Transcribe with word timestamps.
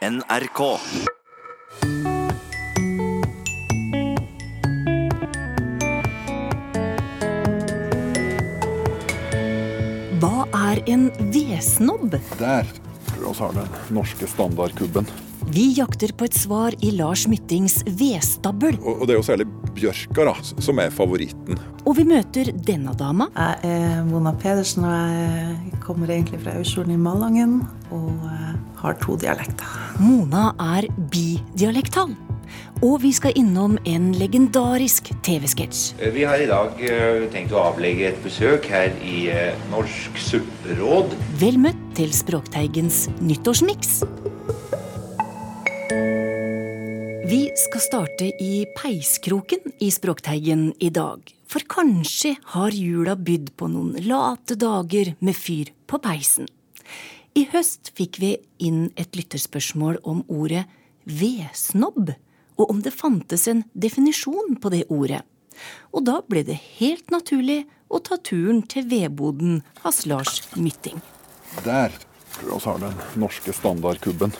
NRK. 0.00 0.60
Hva 10.16 10.46
er 10.56 10.80
en 10.88 11.10
vedsnobb? 11.28 12.16
Der 12.40 12.64
tror 13.10 13.28
vi 13.28 13.34
har 13.42 13.52
den 13.58 13.68
norske 13.92 14.24
standardkubben. 14.24 15.04
Vi 15.52 15.66
jakter 15.76 16.16
på 16.16 16.30
et 16.30 16.38
svar 16.46 16.72
i 16.80 16.94
Lars 16.96 17.26
Myttings 17.28 17.82
vedstabel, 17.84 18.80
Og 18.80 19.02
og 19.02 19.04
det 19.04 19.18
er 19.18 19.20
jo 19.20 19.28
særlig 19.28 19.50
bjørka 19.74 20.26
da, 20.30 20.34
som 20.62 20.80
er 20.82 20.94
favoritten. 20.94 21.58
og 21.84 21.96
vi 21.96 22.04
møter 22.08 22.52
denne 22.54 22.94
dama. 22.98 23.28
Jeg 23.36 23.70
er 23.74 24.02
Mona 24.08 24.32
Pedersen, 24.32 24.84
og 24.84 25.14
jeg 25.14 25.80
kommer 25.84 26.10
egentlig 26.10 26.42
fra 26.44 26.56
Aursfjorden 26.58 26.94
i 26.94 27.00
Malangen. 27.00 27.60
Og 27.90 28.10
eh, 28.30 28.50
har 28.80 28.98
to 29.02 29.16
dialekter. 29.20 29.78
Mona 30.00 30.50
er 30.76 30.88
bidialektal. 31.12 32.14
Og 32.80 33.02
vi 33.02 33.10
skal 33.12 33.36
innom 33.36 33.76
en 33.88 34.10
legendarisk 34.16 35.10
TV-sketsj. 35.26 36.00
Vi 36.14 36.24
har 36.24 36.40
i 36.40 36.48
dag 36.48 36.80
eh, 36.80 37.26
tenkt 37.32 37.52
å 37.52 37.60
avlegge 37.68 38.08
et 38.08 38.22
besøk 38.24 38.70
her 38.72 38.94
i 39.04 39.26
eh, 39.32 39.66
Norsk 39.72 40.16
supperåd. 40.30 41.14
Vel 41.42 41.60
møtt 41.60 41.82
til 41.98 42.14
Språkteigens 42.16 43.04
nyttårsmiks. 43.20 44.00
Vi 47.30 47.50
skal 47.54 47.80
starte 47.80 48.26
i 48.42 48.66
peiskroken 48.74 49.58
i 49.78 49.90
Språkteigen 49.90 50.72
i 50.82 50.88
dag. 50.90 51.20
For 51.46 51.62
kanskje 51.62 52.32
har 52.54 52.74
jula 52.74 53.14
bydd 53.14 53.52
på 53.54 53.68
noen 53.70 53.92
late 54.02 54.56
dager 54.58 55.12
med 55.22 55.36
fyr 55.38 55.70
på 55.86 56.00
peisen. 56.02 56.48
I 57.38 57.44
høst 57.52 57.92
fikk 57.94 58.18
vi 58.18 58.32
inn 58.58 58.88
et 58.98 59.14
lytterspørsmål 59.14 60.00
om 60.02 60.24
ordet 60.26 60.64
vedsnobb, 61.06 62.10
og 62.58 62.72
om 62.74 62.80
det 62.82 62.96
fantes 62.98 63.46
en 63.52 63.62
definisjon 63.78 64.58
på 64.58 64.72
det 64.74 64.88
ordet. 64.90 65.22
Og 65.94 66.08
da 66.10 66.18
ble 66.26 66.42
det 66.50 66.58
helt 66.80 67.14
naturlig 67.14 67.60
å 67.86 68.02
ta 68.02 68.18
turen 68.18 68.64
til 68.66 68.90
vedboden 68.90 69.62
hans 69.84 70.02
Lars 70.10 70.42
Mytting. 70.58 70.98
Der 71.62 71.94
tror 72.34 72.56
jeg 72.56 72.58
vi 72.58 72.66
har 72.66 72.84
den 72.88 73.00
norske 73.22 73.54
standardkubben. 73.54 74.34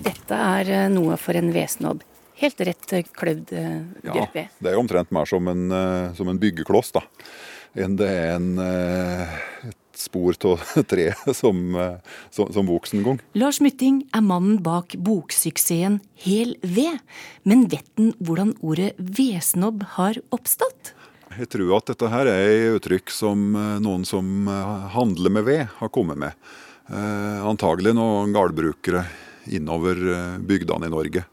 Dette 0.00 0.36
er 0.36 0.70
eh, 0.72 0.90
noe 0.92 1.16
for 1.20 1.36
en 1.38 1.52
vedsnobb. 1.54 2.02
Helt 2.40 2.60
rett 2.66 2.92
eh, 2.96 3.06
kløvd 3.14 3.54
eh, 3.54 3.80
Ja, 4.06 4.26
det 4.32 4.72
er 4.72 4.80
omtrent 4.80 5.12
mer 5.14 5.28
som 5.28 5.48
en, 5.50 5.66
som 6.16 6.30
en 6.30 6.40
byggekloss, 6.40 6.94
da. 6.96 7.04
Enn 7.74 7.96
det 7.98 8.06
er 8.06 8.36
en, 8.36 8.50
et 8.62 9.98
spor 9.98 10.36
av 10.46 10.62
tre 10.92 11.08
som, 11.34 11.62
som, 12.30 12.52
som 12.54 12.68
voksen 12.70 13.02
gang. 13.06 13.22
Lars 13.34 13.58
Mytting 13.64 14.04
er 14.14 14.22
mannen 14.22 14.60
bak 14.62 14.94
boksuksessen 14.94 15.98
Hel 16.22 16.54
ved, 16.62 17.00
men 17.42 17.66
vet 17.72 17.88
han 17.98 18.12
hvordan 18.22 18.54
ordet 18.62 18.92
vedsnobb 18.98 19.82
har 19.96 20.22
oppstått? 20.34 20.94
Jeg 21.34 21.50
tror 21.50 21.80
at 21.80 21.90
dette 21.90 22.12
her 22.12 22.30
er 22.30 22.44
et 22.44 22.76
uttrykk 22.76 23.10
som 23.10 23.56
noen 23.82 24.04
som 24.06 24.46
handler 24.94 25.34
med 25.34 25.48
ved, 25.48 25.64
har 25.80 25.90
kommet 25.90 26.20
med. 26.28 26.46
Eh, 26.92 27.46
antagelig 27.48 27.94
noen 27.96 28.34
gårdbrukere 28.34 29.06
innover 29.46 30.00
eh, 30.14 30.36
bygdene 30.44 30.88
i 30.88 30.92
Norge. 30.92 31.24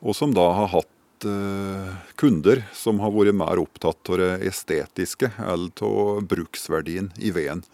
Og 0.00 0.16
som 0.16 0.34
da 0.36 0.46
har 0.56 0.70
hatt 0.74 1.26
eh, 1.28 1.90
kunder 2.20 2.62
som 2.76 3.02
har 3.04 3.14
vært 3.14 3.36
mer 3.36 3.62
opptatt 3.62 4.12
av 4.12 4.20
det 4.22 4.30
estetiske 4.50 5.32
eller 5.38 5.84
av 5.86 6.22
bruksverdien 6.30 7.12
i 7.18 7.32
veden. 7.34 7.64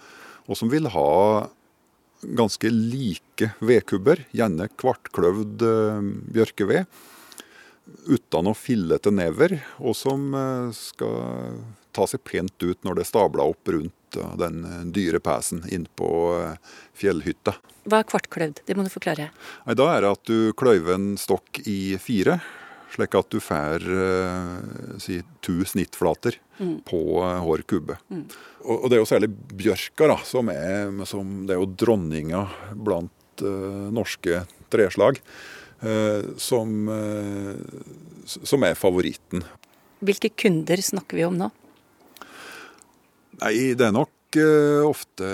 Og 0.46 0.58
som 0.58 0.70
vil 0.72 0.88
ha 0.92 1.10
ganske 2.36 2.70
like 2.72 3.52
vedkubber, 3.60 4.24
gjerne 4.34 4.70
kvartkløvd 4.80 5.66
eh, 5.66 6.10
bjørkeved 6.38 7.02
uten 8.10 8.48
å 8.50 8.54
fillete 8.58 9.12
never, 9.14 9.60
og 9.78 9.94
som 9.94 10.32
skal 10.74 11.60
ta 11.96 12.06
seg 12.10 12.22
pent 12.26 12.56
ut 12.62 12.78
når 12.84 12.98
det 12.98 13.06
er 13.06 13.10
stabla 13.12 13.48
opp 13.52 13.72
rundt 13.72 14.20
eh, 14.20 14.36
den 14.42 14.62
eh, 14.68 14.84
dyre 14.96 15.22
pesen 15.24 15.64
innpå 15.72 16.10
fjellhytta. 16.96 17.56
Hva 17.86 18.02
er 18.02 18.08
kvartkløyvd? 18.10 18.64
Det 18.66 18.76
må 18.76 18.86
du 18.86 18.92
forklare. 18.92 19.30
Nei, 19.66 19.78
Da 19.78 19.90
er 19.94 20.04
det 20.04 20.14
at 20.16 20.30
du 20.30 20.52
kløyver 20.58 20.96
en 20.96 21.10
stokk 21.20 21.60
i 21.70 21.96
fire, 22.02 22.40
slik 22.94 23.16
at 23.18 23.28
du 23.32 23.38
får 23.42 23.84
eh, 23.86 24.96
si, 25.02 25.20
to 25.44 25.60
snittflater 25.68 26.38
på 26.88 27.02
eh, 27.22 27.44
hver 27.44 27.64
kubbe. 27.68 27.98
Og, 28.64 28.74
og 28.76 28.88
det 28.90 28.98
er 28.98 29.02
jo 29.02 29.10
særlig 29.10 29.30
bjørka 29.52 30.10
da, 30.12 30.18
som 30.26 30.50
er, 30.52 30.90
som, 31.08 31.44
det 31.46 31.56
er 31.56 31.62
jo 31.62 31.70
dronninga 31.84 32.46
blant 32.74 33.44
uh, 33.44 33.86
norske 33.94 34.44
treslag, 34.72 35.22
Uh, 35.76 36.32
som, 36.40 36.70
uh, 36.88 37.52
som 38.24 38.62
er 38.64 38.78
favoritten. 38.80 39.42
Hvilke 40.00 40.30
kunder 40.32 40.80
snakker 40.80 41.18
vi 41.20 41.26
om 41.26 41.36
nå? 41.36 41.50
Nei, 43.42 43.74
det 43.76 43.88
er 43.88 43.94
nok 43.94 44.38
eh, 44.40 44.82
ofte, 44.86 45.30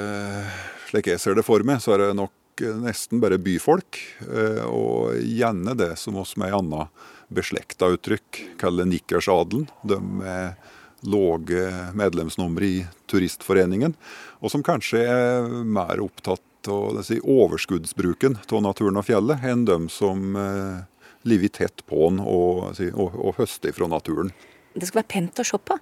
slik 0.91 1.13
jeg 1.13 1.23
ser 1.23 1.39
det 1.39 1.47
for 1.47 1.63
meg, 1.67 1.83
så 1.85 1.95
er 1.95 2.07
det 2.07 2.13
nok 2.19 2.63
eh, 2.65 2.77
nesten 2.83 3.23
bare 3.23 3.39
byfolk. 3.43 4.01
eh, 4.27 4.63
og 4.67 5.19
gjerne 5.23 5.77
det 5.79 5.95
som 6.01 6.19
oss 6.23 6.35
med 6.41 6.51
en 6.51 6.63
annen 6.63 7.11
beslekta 7.33 7.93
uttrykk 7.95 8.43
kaller 8.61 8.89
nikkersadelen. 8.91 9.69
De 9.87 10.01
med 10.03 10.71
lave 11.03 11.93
medlemsnummer 11.99 12.63
i 12.63 12.75
Turistforeningen, 13.11 13.95
og 14.39 14.53
som 14.53 14.63
kanskje 14.63 15.03
er 15.03 15.49
mer 15.67 16.03
opptatt 16.03 16.71
av 16.71 17.01
si, 17.03 17.19
overskuddsbruken 17.19 18.39
av 18.47 18.63
naturen 18.63 19.01
og 19.01 19.09
fjellet 19.09 19.43
enn 19.51 19.65
de 19.67 19.79
som 19.91 20.37
eh, 20.39 20.85
lever 21.27 21.51
tett 21.51 21.83
på 21.87 22.07
den 22.09 22.21
og, 22.23 22.71
si, 22.79 22.91
og, 22.95 23.17
og 23.19 23.41
høster 23.41 23.75
fra 23.75 23.91
naturen. 23.91 24.31
Det 24.75 24.87
skal 24.89 25.03
være 25.03 25.13
pent 25.15 25.43
å 25.43 25.47
se 25.47 25.59
på. 25.59 25.79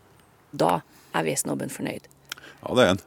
Da 0.50 0.80
er 1.12 1.26
vedsnobben 1.26 1.72
fornøyd. 1.72 2.08
Ja, 2.60 2.74
det 2.76 2.84
er 2.84 2.92
en. 2.94 3.02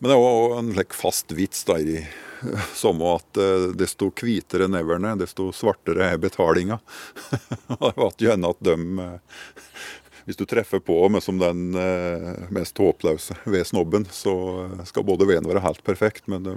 Men 0.00 0.10
det 0.10 0.16
er 0.16 0.24
òg 0.24 0.58
en 0.58 0.74
like, 0.78 0.96
fast 0.96 1.32
vits 1.36 1.64
der 1.68 1.84
i 1.84 2.00
som 2.74 3.02
at 3.04 3.36
uh, 3.36 3.70
desto 3.76 4.08
hvitere 4.16 4.68
neverne, 4.70 5.12
desto 5.20 5.50
svartere 5.52 6.12
er 6.14 6.20
betalinga. 6.20 6.80
Det 7.68 7.94
var 7.96 8.14
gjerne 8.16 8.50
at 8.50 8.62
de 8.64 8.76
eh, 9.04 9.42
Hvis 10.24 10.38
du 10.40 10.46
treffer 10.48 10.80
på 10.84 10.96
med 11.12 11.22
som 11.24 11.40
den 11.40 11.74
eh, 11.76 12.46
mest 12.52 12.78
håpløse 12.78 13.36
ved 13.44 13.66
snobben, 13.66 14.06
så 14.12 14.32
skal 14.88 15.04
både 15.04 15.28
veden 15.28 15.48
være 15.48 15.64
helt 15.64 15.84
perfekt, 15.84 16.28
men 16.28 16.44
de 16.44 16.56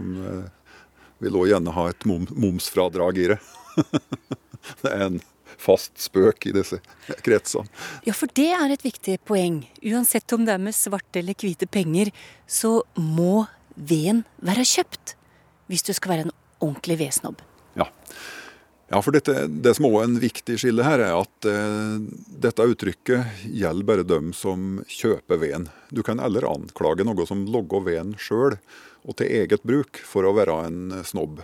vil 1.23 1.37
òg 1.39 1.51
gjerne 1.51 1.75
ha 1.75 1.87
et 1.89 2.07
mom 2.07 2.27
momsfradrag 2.31 3.21
i 3.23 3.29
det. 3.33 3.39
Det 4.83 4.91
er 4.91 5.07
en 5.09 5.21
fast 5.61 5.97
spøk 6.01 6.47
i 6.49 6.53
disse 6.55 6.79
kretsene. 7.25 7.67
Ja, 8.07 8.15
for 8.17 8.31
det 8.35 8.49
er 8.55 8.73
et 8.73 8.85
viktig 8.85 9.19
poeng. 9.27 9.63
Uansett 9.83 10.35
om 10.35 10.45
det 10.47 10.55
er 10.55 10.63
med 10.63 10.75
svarte 10.77 11.21
eller 11.21 11.37
hvite 11.37 11.69
penger, 11.69 12.13
så 12.47 12.81
må 12.95 13.45
veden 13.75 14.23
være 14.43 14.65
kjøpt. 14.67 15.17
Hvis 15.71 15.85
du 15.87 15.93
skal 15.95 16.11
være 16.13 16.27
en 16.27 16.37
ordentlig 16.63 16.99
vedsnobb. 16.99 17.41
Ja. 17.79 17.87
Ja, 18.91 18.99
for 19.01 19.15
dette, 19.15 19.47
Det 19.47 19.73
som 19.73 19.87
òg 19.87 19.95
er 20.01 20.09
en 20.09 20.19
viktig 20.21 20.57
skille 20.61 20.85
her, 20.85 21.01
er 21.01 21.15
at 21.17 21.47
eh, 21.49 21.95
dette 22.43 22.67
uttrykket 22.69 23.47
gjelder 23.47 23.87
bare 23.87 24.05
dem 24.05 24.33
som 24.37 24.83
kjøper 24.85 25.39
veden. 25.41 25.69
Du 25.89 26.03
kan 26.05 26.21
heller 26.21 26.45
anklage 26.51 27.05
noe 27.07 27.25
som 27.25 27.45
logger 27.49 27.81
veden 27.87 28.13
sjøl 28.21 28.59
og 29.03 29.17
til 29.17 29.31
eget 29.41 29.65
bruk 29.65 29.97
for 30.05 30.27
å 30.27 30.35
være 30.37 30.59
en 30.67 30.99
snobb. 31.07 31.41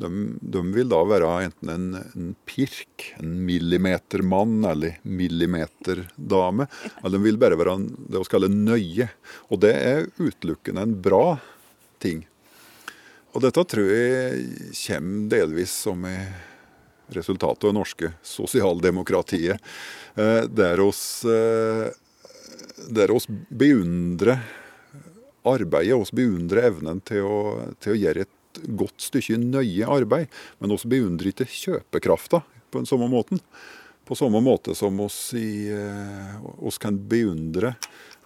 De, 0.00 0.08
de 0.40 0.62
vil 0.74 0.88
da 0.90 0.98
være 1.06 1.30
enten 1.44 1.70
en, 1.70 1.86
en 2.16 2.30
pirk, 2.48 3.12
en 3.20 3.34
millimetermann 3.46 4.64
eller 4.66 4.96
millimeterdame. 5.02 6.66
Eller 7.02 7.16
de 7.18 7.22
vil 7.26 7.40
bare 7.40 7.58
være 7.60 7.76
en, 7.78 7.88
det 8.08 8.22
vi 8.22 8.30
kalle 8.32 8.50
nøye. 8.52 9.08
Og 9.50 9.60
det 9.62 9.74
er 9.76 10.08
utelukkende 10.18 10.86
en 10.88 10.96
bra 11.04 11.26
ting. 12.02 12.24
Og 13.32 13.44
dette 13.44 13.64
tror 13.64 13.92
jeg 13.92 14.72
kommer 14.82 15.28
delvis 15.32 15.72
som 15.86 16.02
i 16.08 16.16
resultatet 17.12 17.64
av 17.64 17.70
det 17.70 17.76
norske 17.78 18.12
sosialdemokratiet. 18.24 19.60
eh, 20.16 20.42
Der 20.48 20.80
oss, 20.80 21.24
eh, 21.24 21.92
der 22.88 23.10
oss 23.10 23.26
beundrer 23.28 24.40
arbeidet, 25.44 25.96
oss 25.96 26.12
beundrer 26.12 26.68
evnen 26.70 27.00
til 27.04 27.24
å, 27.26 27.38
til 27.80 27.94
å 27.94 27.98
gjøre 27.98 28.26
et 28.26 28.34
godt 28.78 29.04
stykke 29.08 29.38
nøye 29.40 29.88
arbeid. 29.88 30.32
Men 30.60 30.74
også 30.74 30.90
beundrer 30.92 31.32
ikke 31.32 31.48
kjøpekrafta 31.48 32.42
på 32.42 32.82
den 32.82 32.88
samme 32.88 33.08
måten. 33.12 33.42
På 34.08 34.16
samme 34.18 34.40
måte 34.42 34.74
som 34.74 34.98
oss, 35.04 35.34
i, 35.38 35.70
eh, 35.70 36.38
oss 36.58 36.78
kan 36.82 36.96
beundre 37.08 37.76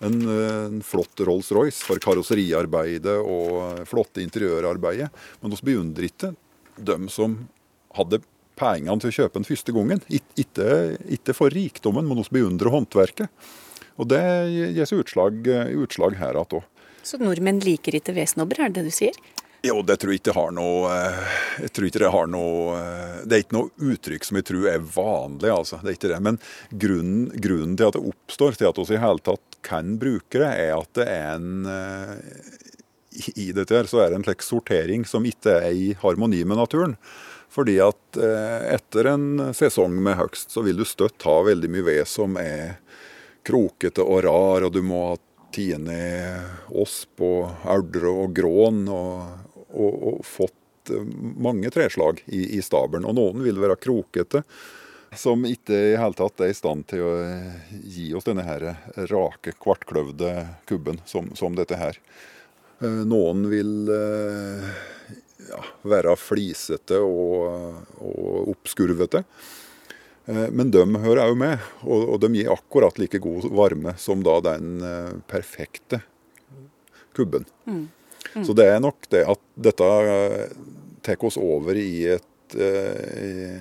en, 0.00 0.22
eh, 0.22 0.64
en 0.70 0.80
flott 0.82 1.20
Rolls-Royce 1.20 1.84
for 1.84 2.00
karosseriarbeidet 2.00 3.18
og 3.20 3.84
flotte 3.86 4.24
interiørarbeidet. 4.24 5.10
Men 5.42 5.52
oss 5.52 5.60
beundrer 5.60 6.08
ikke 6.08 6.34
dem 6.76 7.10
som 7.12 7.48
hadde 7.94 8.22
pengene 8.56 9.00
til 9.00 9.12
å 9.12 9.16
kjøpe 9.20 9.34
den 9.34 9.48
første 9.48 9.72
gangen. 9.76 10.00
Ikke, 10.08 11.34
for 11.36 11.52
rikdommen, 11.52 12.08
men 12.08 12.18
oss 12.18 12.32
beundrer 12.32 12.72
håndverket. 12.72 13.28
Og 14.00 14.08
det 14.08 14.22
gir 14.76 14.88
seg 14.88 15.04
utslag, 15.04 15.44
utslag 15.76 16.16
her 16.16 16.36
igjen 16.36 16.56
òg. 16.60 16.64
Så 17.06 17.20
nordmenn 17.22 17.60
liker 17.62 17.94
ikke 17.94 18.16
vedsnobber, 18.16 18.58
er 18.58 18.72
det 18.72 18.82
det 18.82 18.90
du 18.90 18.94
sier? 18.94 19.16
Jo, 19.66 19.80
det 19.82 19.96
tror 19.98 20.12
jeg 20.12 20.20
ikke 20.20 20.34
har 20.36 20.52
noe 20.54 20.90
eh, 20.92 21.36
Jeg 21.64 21.72
tror 21.74 21.88
ikke 21.88 22.02
det 22.02 22.12
har 22.14 22.28
noe 22.30 22.76
eh, 22.78 23.18
Det 23.24 23.36
er 23.36 23.44
ikke 23.44 23.56
noe 23.56 23.90
uttrykk 23.92 24.26
som 24.28 24.38
jeg 24.38 24.48
tror 24.50 24.68
er 24.70 24.84
vanlig, 24.94 25.50
altså. 25.52 25.80
Det 25.82 25.90
er 25.90 25.98
ikke 25.98 26.10
det. 26.12 26.20
Men 26.22 26.40
grunnen, 26.70 27.24
grunnen 27.34 27.76
til 27.78 27.88
at 27.88 27.96
det 27.96 28.04
oppstår, 28.12 28.58
til 28.58 28.70
at 28.70 28.80
vi 28.80 28.96
i 28.96 29.02
hele 29.02 29.24
tatt 29.26 29.58
kan 29.66 29.96
bruke 29.98 30.42
det, 30.42 30.50
er 30.50 30.74
at 30.76 30.92
det 30.98 31.06
er 31.10 31.30
en 31.34 31.70
eh, 31.72 33.24
I 33.34 33.48
dette 33.56 33.74
her 33.74 33.88
så 33.90 34.04
er 34.04 34.12
det 34.12 34.20
en 34.20 34.28
slags 34.28 34.52
sortering 34.52 35.06
som 35.08 35.26
ikke 35.26 35.56
er 35.64 35.72
i 35.74 35.88
harmoni 36.02 36.44
med 36.44 36.60
naturen. 36.60 36.98
Fordi 37.56 37.78
at 37.80 38.18
etter 38.68 39.06
en 39.08 39.54
sesong 39.56 39.94
med 40.04 40.18
høgst, 40.18 40.50
så 40.52 40.60
vil 40.66 40.76
du 40.76 40.84
støtt 40.84 41.24
ha 41.24 41.38
veldig 41.46 41.70
mye 41.72 41.86
ved 41.86 42.02
som 42.10 42.34
er 42.36 42.74
krokete 43.46 44.04
og 44.04 44.26
rar, 44.26 44.66
og 44.66 44.74
du 44.74 44.82
må 44.84 45.00
ha 45.06 45.14
tine 45.56 45.96
osp 46.68 47.22
og 47.24 47.66
aurdre 47.72 48.12
og 48.12 48.34
grån. 48.36 48.82
og 48.92 49.45
og, 49.76 49.96
og 50.10 50.24
fått 50.26 50.92
eh, 50.92 51.04
mange 51.20 51.70
treslag 51.74 52.22
i, 52.26 52.56
i 52.58 52.62
stabelen. 52.64 53.06
Og 53.08 53.16
noen 53.18 53.44
vil 53.44 53.60
være 53.62 53.78
krokete, 53.80 54.42
som 55.16 55.46
ikke 55.48 55.76
i 55.92 55.98
hele 56.00 56.18
tatt 56.18 56.42
er 56.44 56.52
i 56.52 56.56
stand 56.56 56.88
til 56.90 57.04
å 57.06 57.12
eh, 57.24 57.76
gi 57.84 58.08
oss 58.16 58.26
denne 58.28 58.46
her 58.46 58.72
rake, 59.12 59.56
kvartkløvde 59.62 60.32
kubben 60.68 61.00
som, 61.08 61.30
som 61.38 61.56
dette 61.58 61.78
her. 61.80 62.00
Eh, 62.80 63.02
noen 63.08 63.46
vil 63.52 63.92
ja, 65.46 65.62
være 65.86 66.16
flisete 66.20 66.98
og, 67.04 67.86
og 68.00 68.56
oppskurvete. 68.56 69.24
Men 70.26 70.72
de 70.74 70.80
hører 71.04 71.28
òg 71.30 71.36
med, 71.38 71.66
og 71.86 72.16
de 72.18 72.32
gir 72.34 72.48
akkurat 72.50 72.96
like 72.98 73.20
god 73.22 73.44
varme 73.54 73.92
som 73.94 74.24
da 74.26 74.40
den 74.42 74.80
perfekte 75.30 76.00
kubben. 77.14 77.46
Mm. 77.64 77.84
Så 78.34 78.56
det 78.56 78.68
er 78.70 78.80
nok 78.82 79.08
det 79.12 79.24
at 79.28 79.42
dette 79.68 79.90
eh, 80.12 80.56
tar 81.06 81.26
oss 81.26 81.38
over 81.40 81.78
i 81.78 82.06
et 82.16 82.56
eh, 82.56 83.60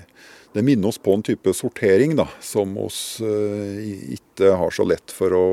det 0.55 0.63
minner 0.63 0.87
oss 0.87 0.97
på 1.03 1.11
en 1.11 1.23
type 1.25 1.51
sortering 1.51 2.13
da, 2.15 2.29
som 2.39 2.77
oss 2.79 3.17
uh, 3.19 3.75
ikke 4.15 4.53
har 4.55 4.71
så 4.71 4.85
lett 4.87 5.11
for 5.11 5.35
å 5.35 5.47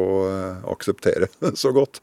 akseptere 0.70 1.26
så 1.58 1.72
godt. 1.74 1.98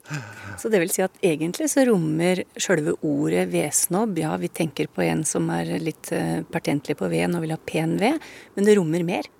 Så 0.60 0.68
det 0.68 0.82
vil 0.84 0.92
si 0.92 1.06
at 1.06 1.16
egentlig 1.24 1.70
så 1.72 1.86
rommer 1.88 2.44
sjølve 2.60 2.98
ordet 3.00 3.46
vedsnobb 3.54 4.20
Ja, 4.20 4.34
vi 4.36 4.52
tenker 4.52 4.92
på 4.92 5.06
en 5.08 5.24
som 5.24 5.48
er 5.56 5.78
litt 5.80 6.12
pertentlig 6.52 6.98
på 7.00 7.08
veden 7.08 7.40
og 7.40 7.48
vil 7.48 7.56
ha 7.56 7.62
pen 7.72 7.96
ved, 8.04 8.20
men 8.60 8.68
det 8.68 8.76
rommer 8.76 9.08
mer? 9.08 9.32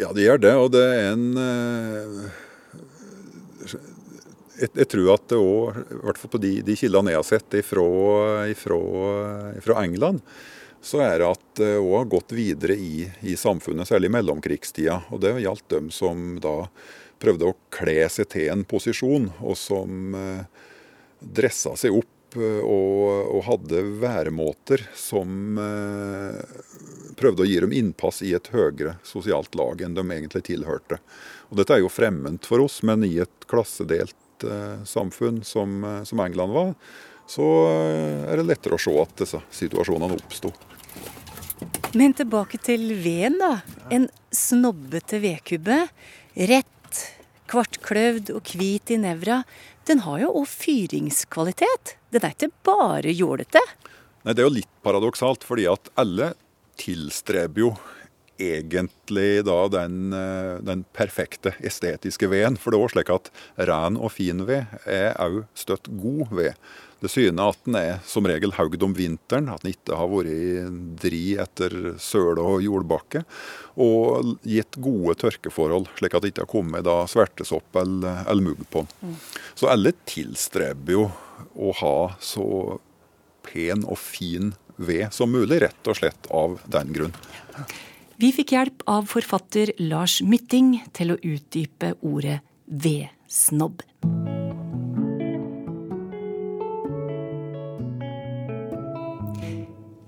Ja, 0.00 0.08
det 0.16 0.24
gjør 0.24 0.40
det. 0.40 0.56
Og 0.64 0.72
det 0.72 0.86
er 0.96 1.10
en 1.12 1.28
jeg, 4.60 4.70
jeg, 4.74 4.88
tror 4.92 5.06
at 5.14 5.24
det 5.32 5.38
òg, 5.40 5.80
i 5.80 6.00
hvert 6.04 6.20
fall 6.20 6.34
på 6.36 6.42
de, 6.42 6.52
de 6.66 6.74
kildene 6.78 7.12
jeg 7.14 7.22
har 7.22 7.28
sett 7.28 7.50
fra 7.70 7.84
England, 9.82 10.18
så 10.80 11.02
er 11.04 11.18
det 11.20 11.28
at 11.28 11.42
det 11.60 11.74
òg 11.78 11.96
har 11.98 12.12
gått 12.14 12.32
videre 12.32 12.76
i, 12.76 13.04
i, 13.20 13.36
samfunnet, 13.36 13.88
særlig 13.88 14.08
i 14.08 14.14
mellomkrigstida. 14.16 15.02
Og 15.12 15.20
det 15.20 15.34
gjaldt 15.44 15.68
dem 15.72 15.90
som 15.92 16.38
da 16.40 16.54
prøvde 17.20 17.50
å 17.50 17.58
kle 17.74 18.08
seg 18.08 18.30
til 18.32 18.48
en 18.52 18.64
posisjon, 18.64 19.28
og 19.44 19.58
som 19.60 20.16
eh, 20.16 20.64
dressa 21.20 21.74
seg 21.76 21.98
opp 21.98 22.38
eh, 22.40 22.62
og, 22.64 23.34
og, 23.34 23.42
hadde 23.44 23.82
væremåter 24.00 24.86
som 24.96 25.60
eh, 25.60 26.40
prøvde 27.20 27.44
å 27.44 27.50
gi 27.50 27.60
dem 27.60 27.76
innpass 27.76 28.22
i 28.24 28.32
et 28.38 28.48
høyere 28.54 28.96
sosialt 29.04 29.58
lag 29.60 29.84
enn 29.84 29.98
de 29.98 30.06
egentlig 30.06 30.46
tilhørte. 30.48 31.02
Og 31.52 31.60
Dette 31.60 31.76
er 31.76 31.84
jo 31.84 31.92
fremmed 31.92 32.40
for 32.48 32.64
oss, 32.64 32.80
men 32.86 33.04
i 33.04 33.18
et 33.20 33.48
klassedelt 33.50 34.16
eh, 34.44 34.82
samfunn 34.88 35.42
som, 35.44 35.84
eh, 35.84 36.02
som, 36.08 36.20
England 36.20 36.52
var, 36.56 36.74
så 37.30 37.46
eh, 37.70 38.26
er 38.30 38.40
det 38.40 38.48
lettere 38.48 38.78
å 38.78 38.82
se 38.82 38.94
at 39.02 39.14
disse 39.22 39.40
situasjonene 39.60 40.18
oppsto. 40.18 40.52
Men 41.98 42.14
tilbake 42.16 42.60
til 42.62 42.92
veden, 43.02 43.38
da. 43.40 43.60
En 43.92 44.08
snobbete 44.32 45.18
vedkubbe. 45.22 45.82
Rett, 46.50 47.00
kvartkløvd 47.50 48.30
og 48.36 48.52
hvit 48.54 48.92
i 48.94 49.00
nevra. 49.02 49.42
Den 49.90 50.04
har 50.06 50.22
jo 50.22 50.34
òg 50.40 50.46
fyringskvalitet. 50.48 51.96
Den 52.14 52.24
er 52.24 52.36
ikke 52.36 52.52
bare 52.66 53.12
jålete. 53.12 53.62
Nei, 54.22 54.34
Det 54.34 54.42
er 54.42 54.48
jo 54.48 54.58
litt 54.60 54.74
paradoksalt, 54.84 55.44
fordi 55.44 55.66
at 55.70 55.90
alle 55.98 56.34
tilstreber 56.80 57.66
jo 57.66 57.72
egentlig 58.40 59.44
da 59.46 59.58
den, 59.72 60.12
eh, 60.16 60.58
den 60.64 60.84
perfekte 60.96 61.54
estetiske 61.60 62.30
veden. 62.30 62.58
For 62.58 62.72
det 62.72 62.80
er 62.80 62.86
også 62.86 62.98
slik 62.98 63.12
at 63.14 63.32
ren 63.70 63.98
og 64.00 64.14
fin 64.16 64.46
ved 64.48 64.66
er 64.86 65.12
òg 65.20 65.44
støtt 65.54 65.90
god 66.00 66.32
ved. 66.32 66.54
Det 67.00 67.08
syner 67.08 67.54
at 67.54 67.60
den 67.64 67.76
er 67.78 68.00
som 68.04 68.26
regel 68.28 68.52
haugd 68.58 68.82
om 68.84 68.92
vinteren, 68.96 69.48
at 69.48 69.62
den 69.64 69.72
ikke 69.72 69.96
har 69.96 70.10
vært 70.10 70.74
dri 71.00 71.22
etter 71.40 71.76
søle 72.02 72.44
og 72.44 72.60
jordbakke. 72.64 73.24
Og 73.80 74.34
gitt 74.44 74.76
gode 74.84 75.16
tørkeforhold, 75.22 75.88
slik 75.96 76.14
at 76.16 76.26
det 76.26 76.34
ikke 76.34 76.44
har 76.44 76.52
kommet 76.52 76.84
da 76.84 76.98
svertesopp 77.08 77.80
eller, 77.80 78.24
eller 78.28 78.44
mugg 78.50 78.66
på 78.68 78.84
den. 78.84 78.92
Mm. 79.00 79.18
Så 79.56 79.72
alle 79.72 79.94
tilstreber 80.04 80.96
jo 80.98 81.06
å 81.56 81.72
ha 81.80 81.96
så 82.20 82.80
pen 83.48 83.86
og 83.88 83.96
fin 83.98 84.52
ved 84.80 85.08
som 85.16 85.32
mulig, 85.32 85.62
rett 85.64 85.88
og 85.88 85.96
slett 85.96 86.28
av 86.32 86.60
den 86.68 86.92
grunn. 86.96 87.16
Vi 88.20 88.28
fikk 88.36 88.50
hjelp 88.52 88.82
av 88.90 89.06
forfatter 89.08 89.70
Lars 89.80 90.18
Mytting 90.20 90.74
til 90.92 91.14
å 91.14 91.16
utdype 91.24 91.94
ordet 92.04 92.42
vedsnobb. 92.68 93.80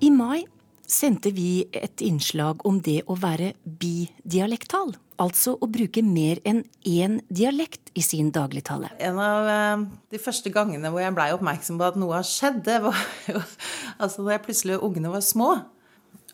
I 0.05 0.13
mai 0.13 0.45
sendte 0.85 1.33
vi 1.33 1.65
et 1.73 2.05
innslag 2.05 2.67
om 2.69 2.85
det 2.85 2.99
å 3.09 3.17
være 3.17 3.55
bidialektal. 3.65 4.93
Altså 5.17 5.57
å 5.57 5.73
bruke 5.73 6.05
mer 6.05 6.45
enn 6.45 6.67
én 6.85 7.23
dialekt 7.33 7.95
i 7.97 8.05
sin 8.05 8.29
dagligtale. 8.29 8.93
En 9.01 9.25
av 9.25 9.53
eh, 9.57 9.91
de 10.13 10.21
første 10.21 10.53
gangene 10.53 10.93
hvor 10.93 11.01
jeg 11.01 11.17
blei 11.17 11.33
oppmerksom 11.33 11.81
på 11.81 11.89
at 11.95 11.97
noe 11.97 12.21
har 12.21 12.29
skjedd, 12.29 12.61
det 12.69 12.83
var 12.85 13.07
jo 13.33 13.41
altså 14.05 14.27
da 14.27 14.37
jeg 14.37 14.51
plutselig 14.51 14.83
ungene 14.85 15.17
var 15.17 15.25
små. 15.25 15.55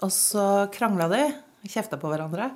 Og 0.02 0.10
så 0.14 0.48
krangla 0.74 1.06
de 1.14 1.28
kjefta 1.68 1.98
på 2.00 2.10
hverandre. 2.10 2.50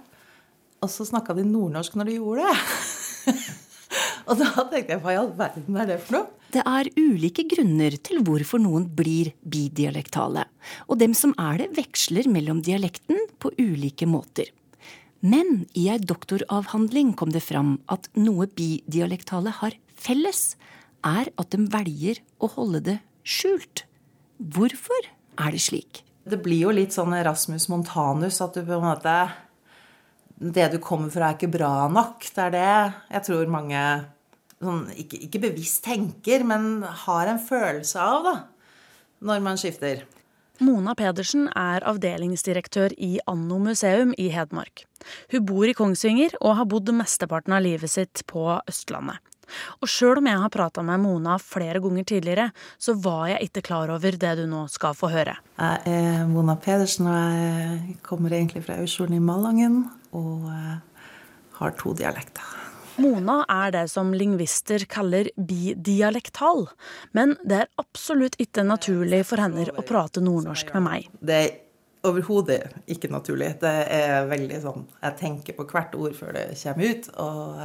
Og 0.82 0.90
så 0.90 1.06
snakka 1.06 1.36
de 1.38 1.44
nordnorsk 1.46 1.94
når 1.98 2.10
de 2.10 2.16
gjorde 2.18 2.46
det. 2.48 3.34
og 4.28 4.38
da 4.40 4.48
tenkte 4.72 4.96
jeg 4.96 5.02
hva 5.04 5.14
i 5.14 5.20
all 5.20 5.34
verden 5.38 5.78
er 5.78 5.92
det 5.92 6.00
for 6.02 6.18
noe? 6.18 6.38
Det 6.52 6.64
er 6.68 6.90
ulike 6.98 7.46
grunner 7.48 7.94
til 8.04 8.20
hvorfor 8.26 8.60
noen 8.60 8.84
blir 8.92 9.30
bidialektale. 9.40 10.44
Og 10.90 10.98
dem 11.00 11.14
som 11.16 11.32
er 11.40 11.62
det, 11.62 11.70
veksler 11.78 12.28
mellom 12.28 12.60
dialekten 12.64 13.22
på 13.40 13.54
ulike 13.56 14.08
måter. 14.10 14.50
Men 15.22 15.62
i 15.78 15.86
ei 15.88 16.00
doktoravhandling 16.02 17.14
kom 17.16 17.30
det 17.32 17.44
fram 17.46 17.76
at 17.94 18.10
noe 18.18 18.48
bidialektale 18.50 19.54
har 19.62 19.78
felles, 19.94 20.56
er 21.06 21.30
at 21.38 21.54
de 21.54 21.62
velger 21.72 22.20
å 22.42 22.50
holde 22.52 22.82
det 22.90 22.98
skjult. 23.22 23.86
Hvorfor 24.42 25.08
er 25.38 25.54
det 25.54 25.62
slik? 25.62 26.02
Det 26.22 26.38
blir 26.42 26.68
jo 26.68 26.74
litt 26.74 26.94
sånn 26.94 27.14
Rasmus 27.26 27.68
Montanus 27.72 28.40
at 28.44 28.54
du 28.54 28.62
på 28.62 28.76
en 28.76 28.84
måte 28.86 29.16
Det 30.38 30.68
du 30.72 30.78
kommer 30.82 31.10
fra, 31.10 31.30
er 31.30 31.36
ikke 31.36 31.52
bra 31.54 31.88
nok. 31.90 32.24
Det 32.34 32.44
er 32.48 32.54
det 32.54 32.70
jeg 33.14 33.26
tror 33.28 33.50
mange 33.50 33.82
sånn, 34.62 34.86
ikke, 34.98 35.20
ikke, 35.26 35.42
bevisst 35.48 35.84
tenker, 35.86 36.42
men 36.46 36.82
har 37.04 37.30
en 37.30 37.42
følelse 37.42 38.02
av, 38.02 38.26
da, 38.26 38.34
når 39.22 39.44
man 39.44 39.60
skifter. 39.60 40.04
Mona 40.62 40.94
Pedersen 40.98 41.48
er 41.58 41.82
avdelingsdirektør 41.88 42.94
i 42.94 43.16
Anno 43.30 43.58
museum 43.62 44.12
i 44.20 44.28
Hedmark. 44.34 44.84
Hun 45.32 45.46
bor 45.48 45.66
i 45.66 45.74
Kongsvinger 45.74 46.36
og 46.40 46.58
har 46.60 46.68
bodd 46.70 46.92
mesteparten 46.94 47.56
av 47.56 47.64
livet 47.64 47.90
sitt 47.90 48.22
på 48.30 48.44
Østlandet. 48.70 49.18
Og 49.80 49.90
sjøl 49.90 50.22
om 50.22 50.30
jeg 50.30 50.42
har 50.44 50.52
prata 50.52 50.84
med 50.86 51.02
Mona 51.02 51.38
flere 51.42 51.82
ganger 51.82 52.06
tidligere, 52.12 52.50
så 52.78 52.94
var 52.94 53.28
jeg 53.32 53.48
ikke 53.48 53.64
klar 53.72 53.92
over 53.94 54.18
det 54.18 54.36
du 54.38 54.46
nå 54.50 54.66
skal 54.72 54.96
få 54.98 55.10
høre. 55.12 55.36
Jeg 55.58 55.96
er 55.96 56.24
Mona 56.30 56.56
Pedersen, 56.60 57.10
og 57.10 57.36
jeg 57.42 57.98
kommer 58.06 58.32
egentlig 58.32 58.64
fra 58.66 58.80
Aursjolen 58.82 59.18
i 59.18 59.22
Malangen. 59.22 59.84
Og 60.12 60.48
har 61.62 61.78
to 61.80 61.94
dialekter. 61.96 62.58
Mona 63.00 63.38
er 63.48 63.72
det 63.72 63.86
som 63.88 64.12
lingvister 64.12 64.84
kaller 64.90 65.30
bidialektal, 65.36 66.66
men 67.16 67.36
det 67.40 67.62
er 67.62 67.70
absolutt 67.80 68.36
ikke 68.42 68.66
naturlig 68.68 69.22
for 69.30 69.40
henne 69.40 69.64
å 69.72 69.84
prate 69.88 70.20
nordnorsk 70.24 70.74
med 70.76 70.84
meg. 70.84 71.06
Det 71.24 71.38
er 71.38 71.52
overhodet 72.04 72.60
ikke 72.90 73.08
naturlig. 73.12 73.54
Det 73.62 73.72
er 73.94 74.26
veldig 74.30 74.60
sånn 74.64 74.86
Jeg 75.00 75.18
tenker 75.20 75.56
på 75.56 75.66
hvert 75.70 75.94
ord 75.96 76.16
før 76.18 76.34
det 76.36 76.46
kommer 76.58 76.90
ut. 76.90 77.08
og 77.16 77.60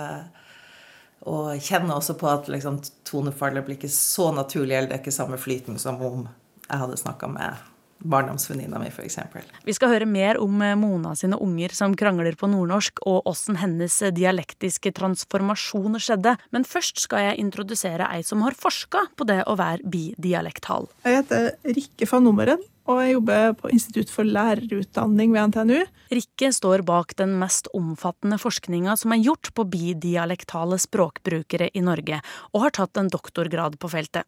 og 1.28 1.64
kjenner 1.64 1.98
også 1.98 2.16
på 2.20 2.30
at 2.32 2.52
liksom, 2.52 2.80
tonefallet 3.08 3.66
blir 3.66 3.80
ikke 3.80 3.92
så 3.92 4.32
naturlig, 4.36 4.78
eller 4.78 4.92
det 4.92 5.00
er 5.00 5.04
ikke 5.04 5.16
samme 5.16 5.40
flyten 5.42 5.80
som 5.82 6.00
om 6.04 6.28
jeg 6.68 6.80
hadde 6.84 7.00
snakka 7.00 7.30
med 7.32 7.66
barndomsvenninna 7.98 8.80
mi, 8.80 8.90
f.eks. 8.92 9.18
Vi 9.66 9.74
skal 9.76 9.92
høre 9.92 10.08
mer 10.10 10.38
om 10.42 10.62
eh, 10.62 10.76
Mona 10.78 11.16
sine 11.18 11.40
unger 11.42 11.74
som 11.74 11.96
krangler 11.98 12.38
på 12.38 12.50
nordnorsk, 12.52 13.02
og 13.10 13.28
åssen 13.30 13.58
hennes 13.62 13.96
eh, 14.06 14.14
dialektiske 14.14 14.94
transformasjon 14.98 15.98
skjedde. 16.02 16.36
Men 16.54 16.68
først 16.68 17.02
skal 17.04 17.32
jeg 17.32 17.42
introdusere 17.48 18.10
ei 18.14 18.24
som 18.28 18.46
har 18.46 18.58
forska 18.58 19.08
på 19.18 19.28
det 19.30 19.42
å 19.50 19.58
være 19.60 19.88
bidialektal. 19.90 20.90
Jeg 21.08 21.24
heter 21.24 21.52
Rikke 21.66 22.10
van 22.12 22.28
Nummeren, 22.28 22.66
og 22.88 23.02
jeg 23.04 23.16
jobber 23.18 23.56
på 23.60 23.72
Institutt 23.76 24.12
for 24.14 24.28
lærerutdanning 24.28 25.34
ved 25.36 25.52
NTNU. 25.52 25.80
Rikke 26.14 26.52
står 26.56 26.86
bak 26.88 27.14
den 27.20 27.36
mest 27.42 27.68
omfattende 27.76 28.40
forskninga 28.40 28.96
som 29.00 29.14
er 29.14 29.24
gjort 29.26 29.52
på 29.56 29.68
bidialektale 29.68 30.80
språkbrukere 30.80 31.70
i 31.76 31.84
Norge, 31.84 32.22
og 32.56 32.64
har 32.64 32.76
tatt 32.80 33.00
en 33.00 33.12
doktorgrad 33.12 33.76
på 33.82 33.92
feltet. 33.92 34.24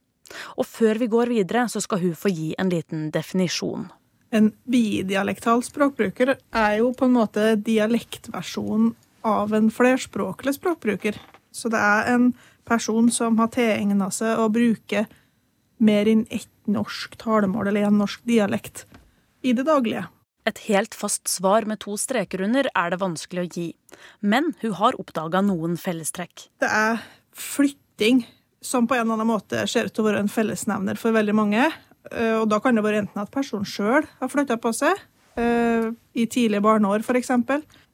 Og 0.60 0.68
før 0.68 1.00
vi 1.02 1.08
går 1.10 1.32
videre, 1.32 1.66
så 1.72 1.82
skal 1.82 2.04
hun 2.04 2.18
få 2.20 2.32
gi 2.34 2.52
en 2.60 2.70
liten 2.70 3.08
definisjon. 3.16 3.88
En 4.30 4.52
bidialektal 4.70 5.64
språkbruker 5.66 6.36
er 6.38 6.74
jo 6.84 6.92
på 6.94 7.08
en 7.08 7.16
måte 7.16 7.56
dialektversjonen 7.66 8.92
av 9.26 9.56
en 9.56 9.72
flerspråklig 9.74 10.54
språkbruker. 10.60 11.18
Så 11.52 11.72
det 11.74 11.80
er 11.82 12.12
en 12.14 12.30
person 12.70 13.10
som 13.12 13.40
har 13.42 13.50
tilegna 13.56 14.12
seg 14.14 14.38
å 14.38 14.52
bruke 14.54 15.08
mer 15.80 16.10
enn 16.12 16.26
ett 16.30 16.50
norsk 16.70 17.18
talemål 17.22 17.72
eller 17.72 17.88
en 17.88 18.00
norsk 18.02 18.24
dialekt 18.28 18.86
i 19.42 19.54
det 19.56 19.66
daglige. 19.68 20.08
Et 20.48 20.60
helt 20.70 20.96
fast 20.96 21.28
svar 21.30 21.68
med 21.70 21.82
to 21.84 21.96
streker 22.00 22.42
under 22.46 22.70
er 22.72 22.94
det 22.94 23.02
vanskelig 23.02 23.44
å 23.44 23.50
gi, 23.50 23.68
men 24.22 24.54
hun 24.64 24.76
har 24.80 24.98
oppdaga 25.00 25.42
noen 25.46 25.78
fellestrekk. 25.80 26.50
Det 26.64 26.70
er 26.70 27.04
flytting 27.36 28.24
som 28.62 28.88
på 28.88 28.96
en 28.96 29.06
eller 29.06 29.20
annen 29.20 29.30
måte 29.30 29.66
ser 29.72 29.88
ut 29.88 29.96
til 29.96 30.04
å 30.04 30.10
være 30.10 30.24
en 30.24 30.32
fellesnevner 30.32 31.00
for 31.00 31.16
veldig 31.16 31.36
mange. 31.38 31.70
Eh, 32.12 32.36
og 32.40 32.50
da 32.52 32.60
kan 32.64 32.76
det 32.76 32.84
være 32.86 33.04
enten 33.04 33.22
at 33.22 33.32
personen 33.32 33.68
sjøl 33.68 34.08
har 34.08 34.32
flytta 34.32 34.58
på 34.62 34.74
seg, 34.76 35.00
eh, 35.40 35.92
i 36.16 36.26
tidlige 36.26 36.64
barneår 36.66 37.06
f.eks., 37.06 37.32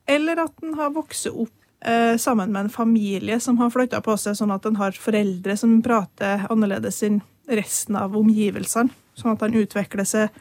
eller 0.06 0.42
at 0.44 0.54
den 0.62 0.75
har 0.77 0.94
vokst 0.94 1.27
opp 1.32 1.54
eh, 1.82 2.15
sammen 2.22 2.51
med 2.54 2.65
en 2.68 2.74
familie 2.74 3.39
som 3.42 3.58
har 3.58 3.74
flytta 3.74 4.01
på 4.06 4.18
seg, 4.22 4.38
sånn 4.38 4.54
at 4.54 4.65
den 4.65 4.77
har 4.77 4.98
foreldre 4.98 5.58
som 5.58 5.80
prater 5.86 6.46
annerledes 6.50 7.01
enn 7.06 7.24
resten 7.48 7.98
av 8.00 8.16
omgivelsene. 8.18 8.94
Sånn 9.16 9.36
at 9.36 9.44
den 9.46 9.62
utvikler 9.62 10.08
seg 10.08 10.34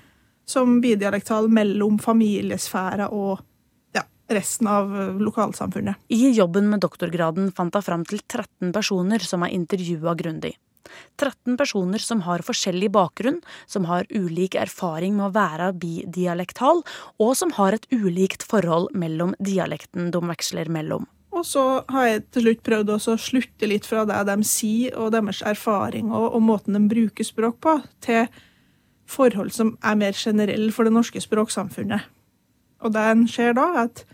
som 0.49 0.81
bidialektal 0.83 1.47
mellom 1.53 2.01
familiesfæra 2.03 3.09
og 3.15 3.43
resten 4.29 4.69
av 4.71 4.93
eh, 5.01 5.17
lokalsamfunnet. 5.21 5.97
I 6.09 6.31
jobben 6.33 6.71
med 6.71 6.81
doktorgraden 6.85 7.51
fant 7.53 7.75
hun 7.75 7.85
fram 7.85 8.05
til 8.09 8.23
13 8.25 8.73
personer 8.73 9.25
som 9.25 9.45
er 9.45 9.55
intervjua 9.57 10.15
grundig. 10.19 10.55
13 11.19 11.57
personer 11.57 12.03
som 12.03 12.21
har 12.27 12.45
forskjellig 12.45 12.91
bakgrunn, 12.93 13.41
som 13.67 13.87
har 13.89 14.07
ulik 14.13 14.55
erfaring 14.61 15.17
med 15.17 15.31
å 15.31 15.35
være 15.35 15.73
bidialektal, 15.81 16.83
og 17.19 17.33
som 17.39 17.55
har 17.57 17.77
et 17.77 17.89
ulikt 17.91 18.45
forhold 18.47 18.93
mellom 18.95 19.33
dialekten 19.41 20.13
de 20.15 20.23
veksler 20.29 20.71
mellom. 20.71 21.09
Og 21.35 21.43
så 21.47 21.65
har 21.91 22.07
jeg 22.07 22.25
til 22.35 22.47
slutt 22.47 22.65
prøvd 22.67 22.93
å 22.95 23.19
slutte 23.19 23.69
litt 23.69 23.87
fra 23.89 24.05
det 24.07 24.21
de 24.29 24.37
sier, 24.47 24.95
og 24.95 25.13
deres 25.17 25.43
erfaring 25.43 26.13
og, 26.13 26.29
og 26.37 26.45
måten 26.47 26.79
de 26.79 26.83
bruker 26.91 27.27
språk 27.27 27.59
på, 27.65 27.79
til 28.05 28.29
forhold 29.11 29.51
som 29.53 29.75
er 29.85 29.99
mer 30.01 30.17
generelle 30.17 30.73
for 30.73 30.87
det 30.87 30.95
norske 30.95 31.21
språksamfunnet. 31.21 32.07
Og 32.85 32.93
det 32.95 33.03
en 33.11 33.25
ser 33.29 33.57
da, 33.57 33.67
at 33.85 34.05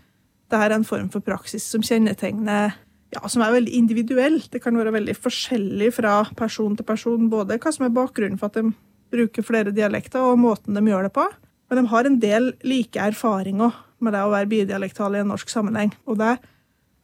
det 0.51 0.59
er 0.59 0.73
en 0.75 0.87
form 0.87 1.11
for 1.13 1.23
praksis 1.23 1.63
som 1.67 1.83
kjennetegner 1.85 2.73
ja, 3.11 3.21
som 3.27 3.43
er 3.43 3.53
veldig 3.55 3.73
individuell. 3.75 4.39
Det 4.51 4.61
kan 4.63 4.77
være 4.79 4.93
veldig 4.95 5.15
forskjellig 5.19 5.91
fra 5.97 6.21
person 6.39 6.77
til 6.79 6.87
person, 6.87 7.29
både 7.31 7.59
hva 7.59 7.73
som 7.75 7.87
er 7.87 7.95
bakgrunnen 7.95 8.39
for 8.39 8.51
at 8.51 8.59
de 8.59 8.71
bruker 9.11 9.43
flere 9.43 9.73
dialekter, 9.75 10.23
og 10.23 10.39
måten 10.39 10.77
de 10.77 10.83
gjør 10.87 11.09
det 11.09 11.15
på. 11.15 11.25
Men 11.71 11.81
de 11.81 11.91
har 11.91 12.07
en 12.07 12.19
del 12.23 12.53
like 12.67 12.99
erfaringer 12.99 13.75
med 14.01 14.15
det 14.15 14.23
å 14.23 14.31
være 14.31 14.49
bidialektal 14.51 15.15
i 15.15 15.21
en 15.21 15.29
norsk 15.31 15.51
sammenheng. 15.51 15.91
Og 16.07 16.19
det 16.19 16.37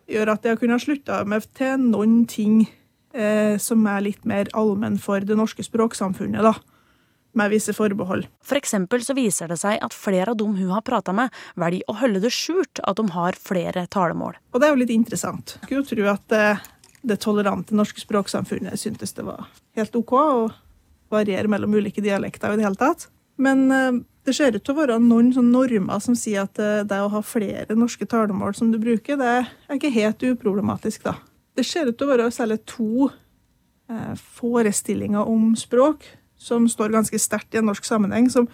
gjør 0.07 0.33
at 0.33 0.45
jeg 0.45 0.55
har 0.55 0.61
kunnet 0.61 0.83
slutte 0.83 1.19
meg 1.27 1.45
til 1.57 1.77
noen 1.89 2.21
ting 2.29 2.63
eh, 3.13 3.55
som 3.61 3.85
er 3.89 4.05
litt 4.07 4.25
mer 4.27 4.49
allmenn 4.57 4.99
for 5.01 5.23
det 5.23 5.37
norske 5.39 5.65
språksamfunnet. 5.65 6.43
da 6.43 6.55
med 7.37 7.51
visse 7.53 7.73
forbehold. 7.75 8.27
For 8.41 8.57
eksempel 8.59 9.03
så 9.05 9.15
viser 9.17 9.51
det 9.51 9.59
seg 9.61 9.77
at 9.83 9.95
flere 9.95 10.33
av 10.33 10.39
dem 10.39 10.55
hun 10.57 10.71
har 10.73 10.83
prata 10.85 11.13
med, 11.15 11.33
velger 11.59 11.85
å 11.91 11.97
holde 12.01 12.21
det 12.23 12.31
skjult 12.33 12.81
at 12.81 12.97
de 12.99 13.05
har 13.13 13.37
flere 13.37 13.85
talemål. 13.93 14.39
Og 14.53 14.61
det 14.61 14.67
er 14.67 14.73
jo 14.73 14.81
litt 14.81 14.93
interessant. 14.95 15.57
Jeg 15.59 15.67
skulle 15.67 15.83
jo 15.83 15.89
tro 15.91 16.07
at 16.13 16.37
eh, 16.37 16.63
det 17.07 17.19
tolerante 17.23 17.77
norske 17.77 18.01
språksamfunnet 18.01 18.79
syntes 18.81 19.13
det 19.17 19.27
var 19.27 19.45
helt 19.77 19.99
OK 19.99 20.15
å 20.17 20.47
variere 21.13 21.51
mellom 21.51 21.77
ulike 21.77 22.03
dialekter 22.03 22.51
i 22.51 22.59
det 22.59 22.65
hele 22.67 22.79
tatt. 22.79 23.07
Men 23.41 23.71
eh, 23.71 24.03
det 24.27 24.35
ser 24.35 24.55
ut 24.55 24.63
til 24.65 24.75
å 24.75 24.81
være 24.81 24.99
noen 24.99 25.31
normer 25.51 26.03
som 26.03 26.17
sier 26.17 26.43
at 26.47 26.59
eh, 26.59 26.83
det 26.87 26.99
å 26.99 27.11
ha 27.13 27.23
flere 27.23 27.77
norske 27.77 28.07
talemål 28.09 28.57
som 28.57 28.73
du 28.73 28.79
bruker, 28.81 29.19
det 29.19 29.33
er 29.39 29.77
ikke 29.77 29.93
helt 29.93 30.23
uproblematisk, 30.33 31.05
da. 31.07 31.15
Det 31.57 31.65
ser 31.65 31.89
ut 31.89 31.97
til 31.97 32.05
å 32.05 32.13
være 32.13 32.31
særlig 32.33 32.59
to 32.69 33.07
eh, 33.07 34.15
forestillinger 34.37 35.29
om 35.29 35.53
språk 35.57 36.05
som 36.37 36.67
står 36.69 36.93
ganske 36.93 37.19
sterkt 37.21 37.55
i 37.55 37.61
en 37.61 37.69
norsk 37.71 37.85
sammenheng, 37.87 38.27
som 38.29 38.49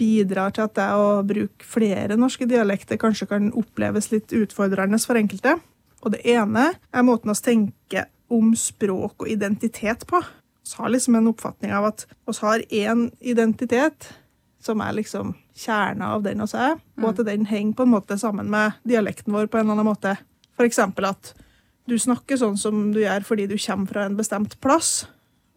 bidrar 0.00 0.54
til 0.56 0.64
at 0.64 0.74
det 0.78 0.88
å 0.96 1.20
bruke 1.26 1.66
flere 1.66 2.16
norske 2.18 2.48
dialekter 2.48 2.98
kanskje 2.98 3.28
kan 3.30 3.50
oppleves 3.58 4.08
litt 4.14 4.32
utfordrende 4.34 4.98
for 5.04 5.20
enkelte. 5.20 5.58
Og 6.00 6.14
det 6.14 6.22
ene 6.32 6.70
er 6.72 7.06
måten 7.06 7.30
å 7.30 7.36
tenke 7.36 8.06
om 8.32 8.54
språk 8.56 9.26
og 9.26 9.28
identitet 9.30 10.06
på. 10.08 10.22
Vi 10.64 10.78
har 10.78 10.92
liksom 10.92 11.18
en 11.18 11.28
oppfatning 11.30 11.74
av 11.74 11.90
at 11.90 12.06
vi 12.08 12.36
har 12.40 12.64
én 12.70 13.08
identitet, 13.20 14.08
som 14.60 14.80
er 14.84 14.96
liksom 14.96 15.34
kjerna 15.56 16.14
av 16.14 16.24
den 16.24 16.42
vi 16.44 16.48
er, 16.58 16.76
og 17.00 17.06
at 17.12 17.22
mm. 17.22 17.26
den 17.28 17.46
henger 17.48 17.78
på 17.78 17.86
en 17.86 17.94
måte 17.94 18.18
sammen 18.20 18.50
med 18.52 18.76
dialekten 18.88 19.32
vår 19.34 19.48
på 19.48 19.60
en 19.60 19.66
eller 19.66 19.78
annen 19.78 19.88
måte. 19.88 20.16
Eksempel 20.60 21.08
at 21.08 21.32
du 21.88 21.96
snakker 21.98 22.36
sånn 22.36 22.58
som 22.60 22.90
du 22.94 23.00
gjør 23.00 23.24
fordi 23.26 23.48
du 23.48 23.56
kommer 23.56 23.88
fra 23.88 24.04
en 24.06 24.18
bestemt 24.18 24.58
plass, 24.60 25.08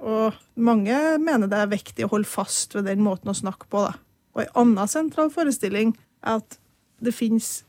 og 0.03 0.35
mange 0.59 0.95
mener 1.23 1.47
det 1.51 1.59
er 1.59 1.71
viktig 1.71 2.07
å 2.07 2.11
holde 2.15 2.27
fast 2.27 2.75
ved 2.75 2.87
den 2.89 3.03
måten 3.03 3.31
å 3.31 3.37
snakke 3.37 3.69
på. 3.71 3.85
Da. 3.85 3.93
Og 4.35 4.43
en 4.43 4.57
annen 4.63 4.91
sentral 4.91 5.31
forestilling 5.31 5.93
er 6.23 6.41
at 6.41 6.57
det 7.03 7.15
finnes 7.15 7.61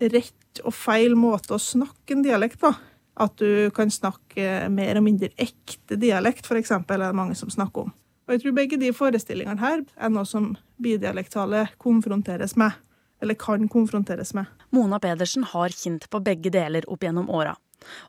rett 0.00 0.62
og 0.64 0.74
feil 0.76 1.16
måte 1.18 1.56
å 1.56 1.60
snakke 1.60 2.16
en 2.16 2.24
dialekt 2.24 2.60
på. 2.62 2.72
At 3.20 3.36
du 3.40 3.68
kan 3.76 3.92
snakke 3.92 4.70
mer 4.72 4.96
og 4.96 5.04
mindre 5.04 5.32
ekte 5.40 5.98
dialekt, 6.00 6.48
f.eks., 6.48 6.72
er 6.72 7.02
det 7.02 7.12
mange 7.16 7.36
som 7.38 7.52
snakker 7.52 7.88
om. 7.88 7.92
Og 8.32 8.38
jeg 8.38 8.46
tror 8.46 8.54
begge 8.56 8.76
de 8.80 8.88
forestillingene 8.96 9.60
her 9.60 9.82
er 10.00 10.08
noe 10.08 10.24
som 10.24 10.54
bidialektale 10.80 11.66
konfronteres 11.82 12.54
med, 12.56 12.78
eller 13.20 13.36
kan 13.36 13.66
konfronteres 13.68 14.32
med. 14.32 14.48
Mona 14.72 14.96
Pedersen 15.04 15.44
har 15.50 15.74
kjent 15.76 16.06
på 16.08 16.20
begge 16.24 16.48
deler 16.54 16.88
opp 16.88 17.04
gjennom 17.04 17.28
åra. 17.28 17.52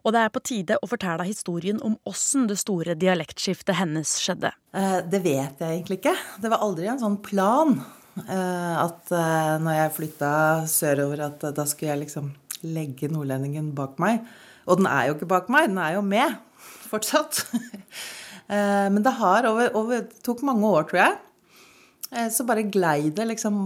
Og 0.08 0.16
det 0.16 0.22
er 0.22 0.32
på 0.32 0.44
tide 0.48 0.78
å 0.80 0.88
fortelle 0.88 1.26
historien 1.28 1.82
om 1.84 1.98
åssen 2.08 2.48
det 2.48 2.56
store 2.62 2.96
dialektskiftet 2.96 3.76
hennes 3.82 4.16
skjedde. 4.24 4.54
Eh, 4.72 5.02
det 5.04 5.20
vet 5.28 5.60
jeg 5.60 5.82
egentlig 5.82 6.00
ikke. 6.00 6.16
Det 6.40 6.54
var 6.56 6.64
aldri 6.64 6.88
en 6.88 7.04
sånn 7.04 7.20
plan 7.26 7.76
eh, 8.24 8.74
at 8.80 9.12
eh, 9.12 9.54
når 9.60 9.80
jeg 9.82 9.96
flytta 10.00 10.34
sørover, 10.72 11.28
at 11.28 11.48
da 11.52 11.68
skulle 11.68 11.98
jeg 11.98 12.06
liksom 12.06 12.32
legge 12.64 13.12
nordlendingen 13.12 13.74
bak 13.76 14.00
meg. 14.00 14.24
Og 14.72 14.80
den 14.80 14.88
er 14.88 15.10
jo 15.10 15.20
ikke 15.20 15.34
bak 15.36 15.52
meg, 15.52 15.68
den 15.68 15.84
er 15.84 15.98
jo 15.98 16.08
med 16.16 16.40
fortsatt. 16.88 17.44
Men 18.48 19.00
det 19.06 19.16
har 19.18 19.48
over, 19.50 19.70
over 19.80 20.04
tok 20.26 20.44
mange 20.46 20.68
år, 20.68 20.88
tror 20.90 21.00
jeg. 21.00 22.32
Så 22.36 22.46
bare 22.46 22.66
glei 22.70 23.10
det 23.16 23.26
liksom 23.30 23.62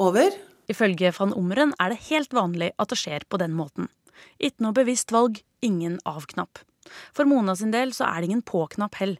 over. 0.00 0.34
Ifølge 0.70 1.10
van 1.16 1.32
Ommeren 1.34 1.72
er 1.82 1.94
det 1.94 2.04
helt 2.10 2.34
vanlig 2.36 2.70
at 2.78 2.92
det 2.92 2.98
skjer 3.00 3.24
på 3.26 3.40
den 3.42 3.56
måten. 3.56 3.88
Ikke 4.38 4.62
noe 4.66 4.76
bevisst 4.76 5.10
valg, 5.10 5.40
ingen 5.64 5.98
av-knapp. 6.06 6.60
For 7.16 7.28
Mona 7.28 7.56
sin 7.58 7.72
del 7.74 7.92
så 7.96 8.06
er 8.08 8.20
det 8.20 8.30
ingen 8.30 8.44
på-knapp 8.46 8.96
hell. 9.00 9.16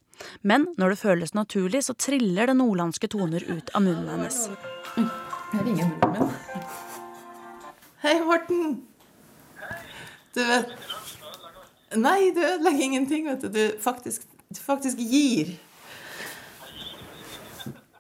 Men 0.47 0.69
når 0.80 0.95
det 0.95 1.00
føles 1.00 1.35
naturlig, 1.37 1.83
så 1.87 1.97
triller 1.99 2.50
det 2.50 2.57
nordlandske 2.61 3.11
toner 3.11 3.45
ut 3.49 3.73
av 3.75 3.85
munnen 3.85 4.09
hennes. 4.14 4.47
Jeg 4.97 5.66
ringer 5.66 5.90
broren 6.00 6.30
min. 6.30 6.64
Hei, 8.00 8.14
Morten. 8.25 8.78
Du 10.33 10.40
vet 10.47 10.71
Nei, 11.99 12.30
du 12.30 12.38
ødelegger 12.38 12.85
ingenting, 12.87 13.25
vet 13.26 13.42
du. 13.42 13.49
Du 13.50 13.80
faktisk, 13.83 14.23
du 14.50 14.61
faktisk 14.61 14.99
gir. 14.99 15.54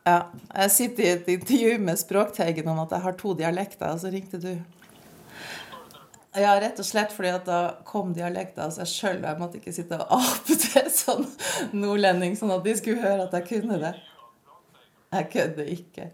Ja, 0.02 0.30
jeg 0.54 0.70
sitter 0.74 1.04
i 1.04 1.10
et 1.12 1.28
intervju 1.30 1.78
med 1.78 1.98
Språkteigen 2.00 2.68
om 2.72 2.80
at 2.82 2.94
jeg 2.96 3.04
har 3.04 3.16
to 3.20 3.34
dialekter, 3.38 3.92
og 3.92 4.00
så 4.02 4.10
ringte 4.10 4.40
du. 4.42 4.52
Ja, 6.34 6.54
rett 6.62 6.78
og 6.78 6.86
slett 6.86 7.14
fordi 7.14 7.30
at 7.34 7.46
da 7.46 7.60
kom 7.86 8.12
dialekten 8.14 8.64
av 8.66 8.74
seg 8.74 8.90
sjøl. 8.90 9.22
Jeg 9.26 9.38
måtte 9.38 9.58
ikke 9.60 9.74
sitte 9.74 9.98
og 9.98 10.14
ape 10.18 10.56
til 10.62 10.90
sånn 10.94 11.26
nordlending, 11.74 12.34
sånn 12.38 12.54
at 12.54 12.66
de 12.66 12.74
skulle 12.78 13.02
høre 13.02 13.28
at 13.28 13.36
jeg 13.38 13.48
kunne 13.50 13.78
det. 13.82 13.94
Jeg 15.10 15.26
kødder 15.32 15.66
ikke. 15.72 16.04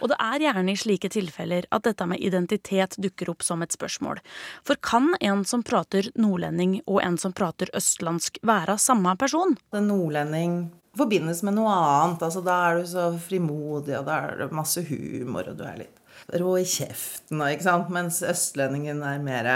Og 0.00 0.08
det 0.08 0.16
er 0.24 0.40
gjerne 0.40 0.72
i 0.72 0.80
slike 0.80 1.10
tilfeller 1.12 1.66
at 1.74 1.84
dette 1.84 2.06
med 2.08 2.22
identitet 2.24 2.96
dukker 2.96 3.28
opp 3.34 3.44
som 3.44 3.60
et 3.64 3.74
spørsmål. 3.76 4.22
For 4.64 4.80
kan 4.80 5.10
en 5.20 5.44
som 5.44 5.64
prater 5.66 6.08
nordlending 6.16 6.78
og 6.86 7.02
en 7.04 7.18
som 7.20 7.34
prater 7.36 7.68
østlandsk 7.76 8.40
være 8.48 8.78
samme 8.80 9.12
person? 9.20 9.52
En 9.76 9.90
nordlending 9.90 10.62
forbindes 10.96 11.42
med 11.44 11.58
noe 11.58 11.74
annet. 11.74 12.24
Altså, 12.24 12.40
da 12.46 12.56
er 12.70 12.80
du 12.80 12.88
så 12.88 13.10
frimodig, 13.20 13.98
og 13.98 14.08
da 14.08 14.16
er 14.24 14.40
det 14.40 14.56
masse 14.56 14.82
humor, 14.88 15.52
og 15.52 15.60
du 15.60 15.66
er 15.68 15.82
litt 15.84 15.94
rå 16.40 16.56
i 16.58 16.64
kjeften, 16.66 17.38
og, 17.38 17.52
ikke 17.52 17.68
sant? 17.68 17.92
mens 17.94 18.22
østlendingen 18.26 19.04
er 19.06 19.20
mer 19.22 19.50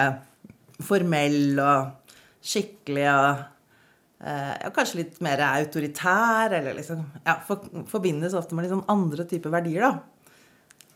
formell 0.82 1.58
og 1.60 2.12
skikkelig 2.42 3.08
og 3.12 3.42
ja, 4.22 4.70
kanskje 4.74 5.02
litt 5.02 5.20
mer 5.24 5.42
autoritær, 5.48 6.54
eller 6.58 6.76
liksom 6.78 7.02
ja, 7.24 7.36
for, 7.46 7.64
Forbindes 7.90 8.36
ofte 8.38 8.54
med 8.54 8.70
sånn 8.70 8.84
andre 8.92 9.26
typer 9.28 9.54
verdier, 9.54 9.88
da. 9.88 10.12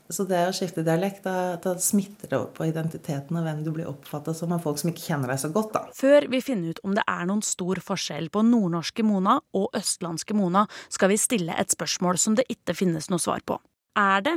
Så 0.07 0.23
det 0.23 0.39
å 0.47 0.53
skifte 0.55 0.85
dialekt, 0.87 1.25
da, 1.25 1.57
da 1.59 1.73
smitter 1.83 2.29
det 2.31 2.37
over 2.37 2.51
på 2.55 2.67
identiteten 2.69 3.35
og 3.35 3.43
hvem 3.43 3.63
du 3.65 3.73
blir 3.75 3.89
oppfatta 3.89 4.31
som 4.35 4.53
av 4.55 4.63
folk 4.63 4.79
som 4.79 4.93
ikke 4.93 5.03
kjenner 5.09 5.33
deg 5.33 5.41
så 5.41 5.51
godt, 5.51 5.73
da. 5.75 5.81
Før 5.97 6.29
vi 6.31 6.39
finner 6.43 6.71
ut 6.71 6.83
om 6.87 6.95
det 6.95 7.03
er 7.11 7.25
noen 7.27 7.43
stor 7.43 7.81
forskjell 7.83 8.29
på 8.31 8.45
nordnorske 8.47 9.03
Mona 9.03 9.41
og 9.57 9.75
østlandske 9.75 10.37
Mona, 10.37 10.63
skal 10.87 11.11
vi 11.11 11.19
stille 11.19 11.57
et 11.59 11.75
spørsmål 11.75 12.21
som 12.23 12.39
det 12.39 12.47
ikke 12.53 12.77
finnes 12.77 13.11
noe 13.11 13.19
svar 13.19 13.43
på. 13.43 13.59
Er 13.97 14.21
det 14.21 14.35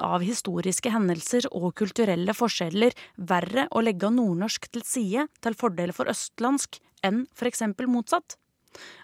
av 0.00 0.22
historiske 0.24 0.88
hendelser 0.88 1.44
og 1.52 1.74
kulturelle 1.76 2.32
forskjeller 2.32 2.94
verre 3.16 3.66
å 3.68 3.82
legge 3.84 4.08
nordnorsk 4.08 4.70
til 4.72 4.86
side 4.88 5.26
til 5.44 5.56
fordel 5.58 5.92
for 5.92 6.08
østlandsk 6.08 6.78
enn 7.04 7.26
eksempel 7.50 7.90
motsatt? 7.92 8.38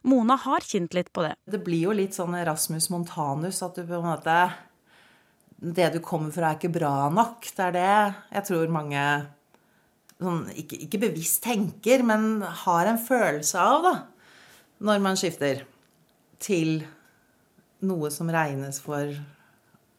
Mona 0.08 0.38
har 0.40 0.64
kjent 0.64 0.96
litt 0.96 1.12
på 1.12 1.26
det. 1.26 1.34
Det 1.44 1.60
blir 1.60 1.90
jo 1.90 1.92
litt 1.92 2.16
sånn 2.16 2.38
Erasmus 2.40 2.88
Montanus, 2.88 3.60
at 3.60 3.76
du 3.76 3.84
på 3.84 4.00
en 4.00 4.08
måte 4.08 4.38
det 5.58 5.92
du 5.92 6.00
kommer 6.00 6.32
fra, 6.32 6.54
er 6.54 6.56
ikke 6.56 6.72
bra 6.72 7.10
nok. 7.12 7.44
Det 7.44 7.66
er 7.66 7.76
det 7.76 7.94
jeg 8.38 8.48
tror 8.48 8.72
mange 8.72 9.06
sånn, 10.16 10.44
ikke, 10.56 10.84
ikke, 10.88 11.04
bevisst 11.04 11.42
tenker, 11.44 12.00
men 12.06 12.40
har 12.64 12.88
en 12.88 13.00
følelse 13.02 13.60
av, 13.60 13.84
da, 13.84 13.96
når 14.88 15.02
man 15.04 15.20
skifter 15.20 15.66
til 16.40 16.78
noe 17.84 18.08
som 18.14 18.30
regnes 18.32 18.80
for 18.80 19.12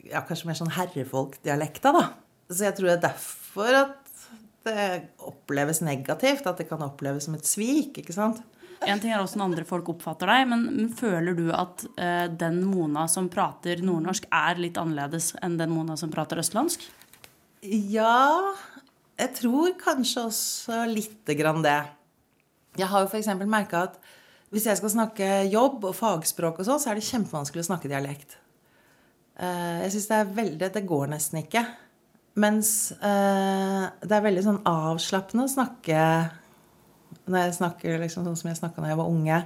ja, 0.07 0.21
kanskje 0.27 0.49
mer 0.49 0.59
sånn 0.59 0.75
herrefolkdialekta, 0.75 1.93
da. 1.95 2.05
Så 2.49 2.65
jeg 2.65 2.77
tror 2.77 2.89
det 2.89 2.95
er 2.97 3.07
derfor 3.09 3.81
at 3.83 4.23
det 4.67 4.85
oppleves 5.23 5.81
negativt, 5.85 6.47
at 6.49 6.61
det 6.61 6.67
kan 6.69 6.81
oppleves 6.85 7.27
som 7.27 7.35
et 7.37 7.47
svik, 7.47 7.99
ikke 8.01 8.15
sant. 8.15 8.41
En 8.87 8.99
ting 9.01 9.11
er 9.11 9.19
åssen 9.19 9.41
andre 9.43 9.65
folk 9.67 9.89
oppfatter 9.91 10.29
deg, 10.31 10.45
men, 10.53 10.63
men 10.71 10.91
føler 10.95 11.35
du 11.35 11.49
at 11.51 11.83
eh, 11.99 12.27
den 12.31 12.61
Mona 12.67 13.09
som 13.11 13.27
prater 13.31 13.81
nordnorsk, 13.83 14.29
er 14.31 14.61
litt 14.61 14.79
annerledes 14.79 15.33
enn 15.43 15.57
den 15.59 15.73
Mona 15.73 15.97
som 15.99 16.11
prater 16.13 16.39
østlandsk? 16.39 16.85
Ja, 17.91 18.55
jeg 19.19 19.35
tror 19.35 19.73
kanskje 19.81 20.29
også 20.29 20.83
lite 20.87 21.35
grann 21.35 21.59
det. 21.65 21.81
Jeg 22.79 22.87
har 22.87 23.03
jo 23.03 23.09
f.eks. 23.11 23.27
merka 23.43 23.89
at 23.89 23.99
hvis 24.49 24.69
jeg 24.69 24.79
skal 24.79 24.93
snakke 24.93 25.27
jobb 25.51 25.83
og 25.89 25.97
fagspråk 25.97 26.61
og 26.61 26.69
sånn, 26.69 26.79
så 26.81 26.93
er 26.93 26.99
det 26.99 27.09
kjempevanskelig 27.09 27.65
å 27.65 27.69
snakke 27.73 27.91
dialekt. 27.91 28.39
Uh, 29.39 29.79
jeg 29.85 29.93
syns 29.93 30.09
det 30.09 30.17
er 30.17 30.33
veldig 30.35 30.69
Det 30.75 30.83
går 30.87 31.11
nesten 31.13 31.41
ikke. 31.43 31.63
Mens 32.39 32.91
uh, 32.99 33.87
det 34.03 34.15
er 34.15 34.25
veldig 34.25 34.45
sånn 34.45 34.61
avslappende 34.67 35.47
å 35.47 35.51
snakke 35.51 36.03
når 37.29 37.43
jeg 37.45 37.57
snakker 37.59 37.99
liksom 38.01 38.25
sånn 38.25 38.37
som 38.39 38.49
jeg 38.49 38.59
snakka 38.59 38.83
da 38.83 38.91
jeg 38.91 38.99
var 38.99 39.11
unge. 39.11 39.39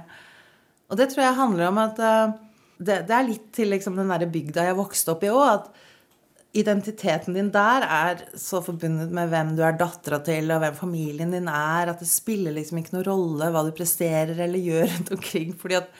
Og 0.90 0.98
det 1.00 1.08
tror 1.12 1.26
jeg 1.26 1.38
handler 1.38 1.68
om 1.68 1.80
at 1.82 2.00
uh, 2.00 2.36
det, 2.78 3.04
det, 3.08 3.16
er 3.16 3.28
litt 3.28 3.50
til 3.54 3.70
liksom 3.72 3.98
den 3.98 4.10
derre 4.12 4.30
bygda 4.30 4.68
jeg 4.68 4.78
vokste 4.78 5.14
opp 5.14 5.24
i 5.26 5.32
òg. 5.32 5.44
At 5.60 6.54
identiteten 6.54 7.34
din 7.34 7.50
der 7.54 7.86
er 7.86 8.24
så 8.38 8.60
forbundet 8.62 9.12
med 9.14 9.30
hvem 9.32 9.54
du 9.58 9.62
er 9.66 9.78
dattera 9.78 10.20
til, 10.24 10.52
og 10.54 10.62
hvem 10.62 10.76
familien 10.78 11.34
din 11.34 11.48
er, 11.50 11.90
at 11.90 12.02
det 12.02 12.10
spiller 12.10 12.54
liksom 12.54 12.78
ikke 12.80 12.94
noen 12.96 13.08
rolle 13.08 13.50
hva 13.50 13.64
du 13.66 13.72
presterer 13.74 14.38
eller 14.38 14.62
gjør 14.62 14.86
rundt 14.92 15.14
omkring. 15.16 15.54
Fordi 15.58 15.80
at 15.80 15.90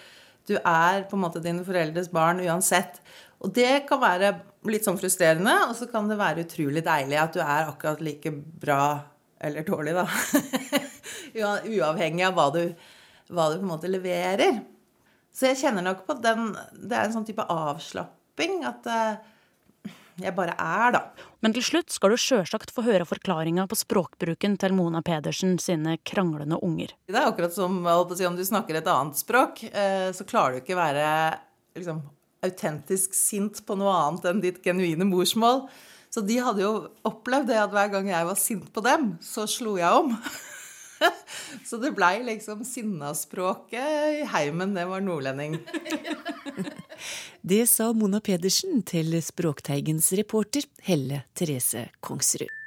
du 0.48 0.56
er 0.60 1.06
på 1.08 1.16
en 1.16 1.24
måte 1.24 1.42
dine 1.42 1.64
foreldres 1.66 2.10
barn 2.12 2.42
uansett. 2.44 3.00
Og 3.44 3.52
det 3.52 3.84
kan 3.88 4.00
være 4.00 4.32
litt 4.72 4.86
sånn 4.86 4.98
frustrerende, 4.98 5.54
og 5.68 5.74
så 5.76 5.88
kan 5.90 6.08
det 6.08 6.16
være 6.20 6.46
utrolig 6.46 6.84
deilig 6.86 7.18
at 7.20 7.34
du 7.36 7.42
er 7.44 7.68
akkurat 7.68 8.00
like 8.04 8.32
bra 8.32 8.84
eller 9.44 9.66
dårlig, 9.66 9.92
da. 9.96 10.06
Uavhengig 11.74 12.24
av 12.24 12.38
hva 12.38 12.46
du, 12.54 12.62
hva 13.28 13.50
du, 13.52 13.58
på 13.58 13.66
en 13.66 13.72
måte 13.74 13.90
leverer. 13.90 14.62
Så 15.34 15.50
jeg 15.50 15.60
kjenner 15.64 15.82
nok 15.82 16.04
på 16.06 16.14
den 16.22 16.52
Det 16.54 16.94
er 16.94 17.08
en 17.08 17.14
sånn 17.16 17.26
type 17.26 17.42
avslapping 17.50 18.60
at 18.68 18.86
uh, 18.86 19.90
jeg 20.22 20.30
bare 20.36 20.54
er, 20.54 20.94
da. 20.94 21.02
Men 21.42 21.52
til 21.56 21.66
slutt 21.66 21.92
skal 21.92 22.14
du 22.14 22.20
sjølsagt 22.22 22.70
få 22.72 22.86
høre 22.86 23.04
forklaringa 23.08 23.66
på 23.68 23.76
språkbruken 23.76 24.54
til 24.62 24.76
Mona 24.78 25.02
Pedersen 25.04 25.58
sine 25.60 25.98
kranglende 26.06 26.60
unger. 26.62 26.94
Det 27.10 27.18
er 27.18 27.28
akkurat 27.28 27.52
som 27.52 27.82
si, 28.14 28.24
om 28.24 28.38
du 28.38 28.44
snakker 28.46 28.78
et 28.78 28.88
annet 28.88 29.20
språk, 29.20 29.66
uh, 29.74 30.08
så 30.14 30.24
klarer 30.24 30.56
du 30.56 30.64
ikke 30.64 30.78
være 30.78 31.08
liksom, 31.76 32.00
autentisk 32.44 33.16
sint 33.16 33.62
på 33.66 33.76
noe 33.78 33.92
annet 34.04 34.30
enn 34.30 34.42
ditt 34.44 34.62
genuine 34.64 35.06
morsmål. 35.08 35.64
Så 36.14 36.22
de 36.22 36.38
hadde 36.38 36.62
jo 36.62 36.72
opplevd 37.08 37.50
det 37.50 37.58
at 37.58 37.72
hver 37.74 37.90
gang 37.96 38.10
jeg 38.12 38.28
var 38.28 38.38
sint 38.38 38.68
på 38.74 38.84
dem, 38.84 39.14
så 39.24 39.48
slo 39.50 39.78
jeg 39.80 40.04
om. 40.04 40.14
Så 41.68 41.76
det 41.82 41.90
blei 41.96 42.22
liksom 42.24 42.62
sinnaspråket 42.64 44.20
i 44.22 44.22
heimen, 44.30 44.72
det 44.76 44.86
var 44.88 45.02
nordlending. 45.04 45.58
Det 47.44 47.66
sa 47.68 47.90
Mona 47.92 48.22
Pedersen 48.24 48.80
til 48.88 49.18
Språkteigens 49.20 50.12
reporter 50.16 50.64
Helle 50.86 51.24
Therese 51.36 51.90
Kongsrud. 52.00 52.63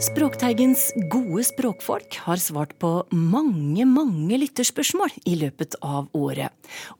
Språkteigens 0.00 0.86
gode 1.12 1.42
språkfolk 1.44 2.16
har 2.24 2.40
svart 2.40 2.70
på 2.80 2.88
mange, 3.12 3.84
mange 3.84 4.38
lytterspørsmål 4.40 5.12
i 5.28 5.34
løpet 5.42 5.76
av 5.84 6.06
året. 6.16 6.54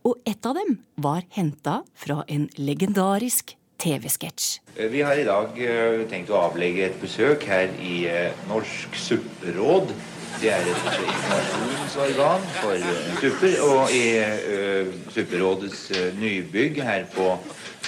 Og 0.05 0.21
et 0.29 0.45
av 0.45 0.59
dem 0.59 0.75
var 1.01 1.25
henta 1.33 1.79
fra 1.97 2.19
en 2.29 2.45
legendarisk 2.61 3.55
TV-sketsj. 3.81 4.51
Vi 4.93 5.01
har 5.01 5.17
i 5.17 5.25
dag 5.25 5.57
eh, 5.65 6.05
tenkt 6.13 6.29
å 6.29 6.43
avlegge 6.43 6.91
et 6.91 7.01
besøk 7.01 7.49
her 7.49 7.73
i 7.81 8.03
eh, 8.05 8.37
Norsk 8.53 9.01
supperåd. 9.09 9.97
Det 10.41 10.53
er 10.53 10.61
et 10.63 10.69
informasjonsorgan 10.71 12.47
for 12.61 12.75
supper. 13.21 13.57
Og 13.67 13.93
i 13.93 14.05
uh, 14.21 14.95
Supperådets 15.15 15.91
uh, 15.97 16.21
nybygg 16.21 16.83
her 16.87 17.05
på 17.15 17.33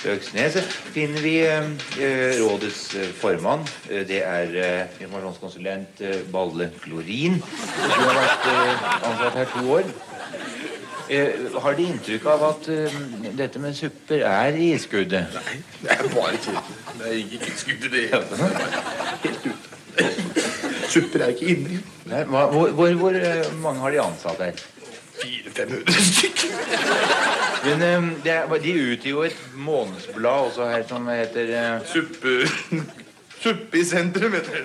Øksneset 0.03 0.65
finner 0.93 1.21
vi 1.23 1.37
eh, 1.47 2.41
rådets 2.41 2.95
eh, 2.99 3.11
formann. 3.15 3.61
Eh, 3.91 4.03
det 4.09 4.25
er 4.27 4.57
eh, 4.65 5.03
informasjonskonsulent 5.05 6.01
eh, 6.03 6.17
Balle 6.33 6.71
Klorin. 6.83 7.39
Hun 7.39 8.09
har 8.09 8.19
vært 8.19 8.49
eh, 8.51 8.89
ansatt 9.11 9.39
her 9.39 9.53
to 9.53 9.63
år. 9.79 9.93
har 11.63 11.77
De 11.77 11.87
inntrykk 11.87 12.27
av 12.33 12.43
at 12.49 12.69
dette 13.39 13.61
med 13.63 13.75
supper 13.77 14.25
er 14.27 14.57
i 14.57 14.73
skuddet? 14.81 15.35
Nei, 15.39 15.59
det 15.83 15.91
er 15.99 16.07
bare 16.15 16.39
tull. 16.41 16.61
Det 16.99 17.11
er 17.11 17.19
ikke 17.21 17.75
i 17.75 17.91
det 17.93 18.07
hele 18.11 18.27
tatt. 18.33 18.57
Helt 19.27 19.51
ute. 19.53 20.82
Supper 20.93 21.25
er 21.25 21.33
ikke 21.33 21.47
inni. 21.55 21.81
Hvor, 22.05 22.71
hvor, 22.77 22.93
hvor 23.01 23.19
mange 23.63 23.81
har 23.81 23.91
de 23.91 24.01
ansatt 24.03 24.43
her? 24.45 24.65
400-500 25.23 26.03
stykker. 26.13 26.49
Men 27.65 27.99
um, 27.99 28.11
er, 28.25 28.59
de 28.63 28.93
utgir 28.93 29.11
jo 29.11 29.23
et 29.23 29.37
månedsblad 29.55 30.49
også 30.49 30.69
her 30.69 30.83
som 30.89 31.09
heter 31.09 31.77
uh... 31.77 31.87
Suppe... 31.87 32.29
Suppe 33.43 33.79
i 33.79 33.85
sentrum, 33.85 34.33
heter 34.33 34.53
det. 34.53 34.63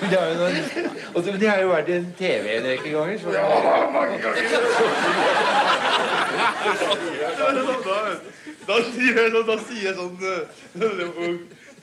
Men 0.00 0.10
det 1.24 1.40
de 1.40 1.48
har 1.48 1.58
jo 1.60 1.68
vært 1.68 1.88
i 1.92 1.98
TV 2.18 2.46
en 2.56 2.68
rekke 2.70 2.90
ganger. 2.94 3.18
Så... 3.20 3.34
Ja, 3.34 3.90
mange 3.92 4.18
ganger. 4.22 4.42
da, 7.38 7.46
da, 8.68 8.78
sånn, 9.34 9.44
da 9.50 9.58
sier 9.66 9.84
jeg 9.90 9.94
sånn 9.98 10.16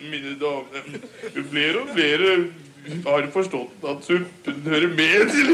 Mine 0.02 0.36
damer 0.42 0.86
Flere 1.52 1.82
og 1.84 1.92
flere 1.94 2.32
har 3.06 3.28
forstått 3.34 3.84
at 3.86 4.08
suppen 4.08 4.64
hører 4.66 4.90
med 4.98 5.30
til 5.30 5.52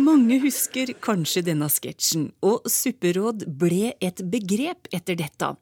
Mange 0.00 0.40
husker 0.42 0.90
kanskje 1.04 1.44
denne 1.46 1.68
sketsjen, 1.70 2.32
og 2.42 2.64
supperåd 2.70 3.44
ble 3.60 3.92
et 4.02 4.22
begrep 4.32 4.88
etter 4.96 5.14
dette. 5.20 5.52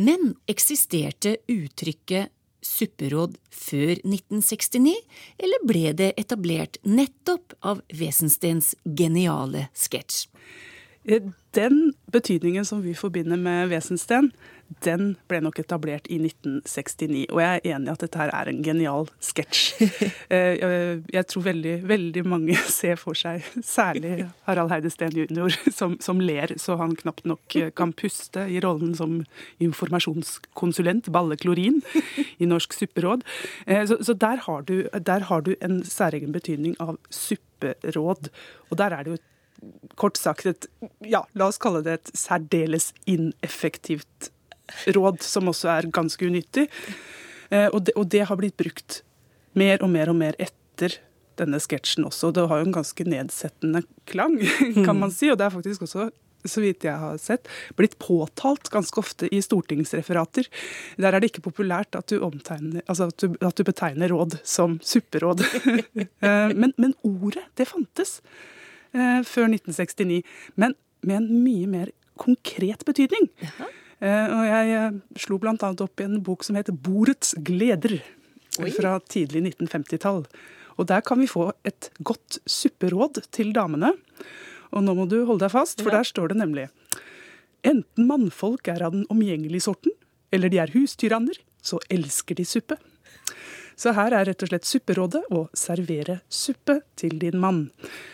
Men 0.00 0.32
eksisterte 0.50 1.36
uttrykket 1.46 2.32
supperåd 2.64 3.36
før 3.54 3.92
1969, 4.00 4.96
eller 5.38 5.68
ble 5.68 5.92
det 6.00 6.10
etablert 6.18 6.80
nettopp 6.82 7.54
av 7.62 7.84
Wesensteins 7.94 8.74
geniale 8.98 9.68
sketsj? 9.78 10.26
Den 11.56 11.92
betydningen 12.12 12.66
som 12.68 12.82
vi 12.84 12.92
forbinder 12.98 13.38
med 13.40 13.70
Wesensten, 13.70 14.32
den 14.84 15.14
ble 15.30 15.40
nok 15.42 15.58
etablert 15.62 16.08
i 16.12 16.18
1969. 16.20 17.24
Og 17.32 17.40
jeg 17.42 17.60
er 17.60 17.68
enig 17.74 17.88
i 17.88 17.92
at 17.92 18.02
dette 18.04 18.20
her 18.20 18.32
er 18.36 18.50
en 18.50 18.62
genial 18.64 19.08
sketsj. 19.24 19.66
Eh, 20.28 21.00
jeg 21.08 21.24
tror 21.30 21.42
veldig, 21.46 21.72
veldig 21.88 22.22
mange 22.28 22.56
ser 22.78 22.98
for 23.00 23.16
seg, 23.16 23.44
særlig 23.64 24.26
Harald 24.44 24.72
Heide 24.72 24.90
Steen 24.92 25.14
jr., 25.16 25.54
som, 25.78 25.94
som, 26.04 26.20
ler 26.20 26.52
så 26.60 26.76
han 26.80 26.92
knapt 26.98 27.24
nok 27.28 27.56
kan 27.78 27.94
puste 27.96 28.44
i 28.50 28.60
rollen 28.64 28.92
som 28.98 29.22
informasjonskonsulent, 29.64 31.08
Balle 31.14 31.38
Klorin, 31.40 31.80
i 32.36 32.48
Norsk 32.50 32.76
supperåd. 32.76 33.24
Eh, 33.66 33.84
så, 33.88 33.98
så 34.04 34.16
der, 34.18 34.44
har 34.44 34.66
du, 34.68 34.76
der 34.92 35.28
har 35.30 35.46
du 35.46 35.54
en 35.64 35.80
særegen 35.86 36.34
betydning 36.34 36.76
av 36.82 36.98
supperåd. 37.08 38.28
Og 38.68 38.80
der 38.80 38.98
er 38.98 39.06
det 39.06 39.16
jo 39.16 39.22
kort 39.98 40.18
sagt 40.20 40.46
et 40.46 40.68
ja, 41.06 41.24
la 41.34 41.48
oss 41.48 41.60
kalle 41.62 41.82
det 41.86 41.98
et 41.98 42.10
særdeles 42.16 42.92
ineffektivt 43.10 44.30
råd, 44.96 45.22
som 45.24 45.50
også 45.50 45.70
er 45.76 45.90
ganske 45.94 46.26
unyttig. 46.26 46.68
Eh, 47.50 47.68
og 47.68 47.84
det, 47.88 47.96
og 47.96 48.08
det, 48.12 48.24
har 48.28 48.40
blitt 48.40 48.58
brukt 48.60 49.02
mer 49.58 49.82
og 49.82 49.92
mer 49.92 50.12
og 50.12 50.18
mer 50.20 50.38
etter 50.38 50.98
denne 51.38 51.60
sketsjen 51.62 52.06
også. 52.08 52.32
Det 52.34 52.48
har 52.50 52.60
jo 52.60 52.68
en 52.68 52.78
ganske 52.80 53.06
nedsettende 53.08 53.84
klang, 54.10 54.38
kan 54.86 54.98
man 54.98 55.14
si. 55.14 55.30
Og 55.32 55.38
det 55.38 55.48
er 55.48 55.54
faktisk 55.54 55.86
også 55.86 56.10
så 56.46 56.62
vidt 56.62 56.86
jeg 56.86 56.94
har 56.94 57.16
sett, 57.20 57.48
blitt 57.76 57.96
påtalt 57.98 58.70
ganske 58.72 59.00
ofte 59.00 59.28
i 59.34 59.40
stortingsreferater. 59.42 60.46
Der 60.96 61.12
er 61.12 61.20
det 61.20 61.32
ikke 61.32 61.48
populært 61.48 61.98
at 61.98 62.12
du, 62.12 62.22
altså 62.22 63.08
at 63.10 63.18
du, 63.18 63.34
at 63.44 63.58
du 63.58 63.64
betegner 63.66 64.14
råd 64.14 64.38
som 64.46 64.78
supperåd. 64.82 65.44
Eh, 66.18 66.50
men, 66.54 66.72
men, 66.80 66.92
ordet, 67.06 67.44
det 67.58 67.68
fantes 67.68 68.18
eh, 68.92 69.20
før 69.26 69.48
1969. 69.50 70.22
Men 70.58 70.74
med 71.06 71.20
en 71.20 71.28
mye 71.44 71.68
mer 71.70 71.92
konkret 72.18 72.82
betydning. 72.86 73.28
Jaha. 73.42 73.68
Eh, 73.98 74.30
og 74.30 74.44
jeg 74.46 74.74
eh, 74.78 74.98
slo 75.18 75.40
bl.a. 75.42 75.56
opp 75.58 76.00
i 76.02 76.06
en 76.06 76.20
bok 76.22 76.46
som 76.46 76.58
heter 76.58 76.76
'Bordets 76.76 77.34
gleder', 77.42 78.00
Oi. 78.62 78.70
fra 78.74 78.98
tidlig 79.00 79.54
1950-tall. 79.58 80.26
Og 80.78 80.86
der 80.86 81.02
kan 81.02 81.18
vi 81.18 81.26
få 81.26 81.50
et 81.66 81.90
godt 82.02 82.38
supperåd 82.46 83.24
til 83.34 83.52
damene. 83.52 83.92
Og 84.70 84.84
nå 84.84 84.94
må 84.94 85.08
du 85.10 85.24
holde 85.26 85.42
deg 85.46 85.54
fast, 85.54 85.82
for 85.82 85.90
der 85.90 86.06
står 86.06 86.30
det 86.30 86.38
nemlig 86.38 86.68
Enten 87.66 88.06
mannfolk 88.06 88.68
er 88.70 88.84
av 88.86 88.92
den 88.94 89.06
omgjengelige 89.10 89.66
sorten, 89.66 89.90
eller 90.30 90.48
de 90.48 90.60
er 90.62 90.70
hustyranner, 90.70 91.34
så 91.58 91.80
elsker 91.90 92.38
de 92.38 92.44
suppe. 92.46 92.76
Så 93.78 93.92
her 93.94 94.14
er 94.14 94.28
rett 94.28 94.42
og 94.42 94.50
slett 94.50 94.66
supperådet 94.66 95.24
å 95.34 95.48
servere 95.58 96.20
suppe 96.30 96.80
til 96.98 97.18
din 97.18 97.38
mann. 97.38 97.68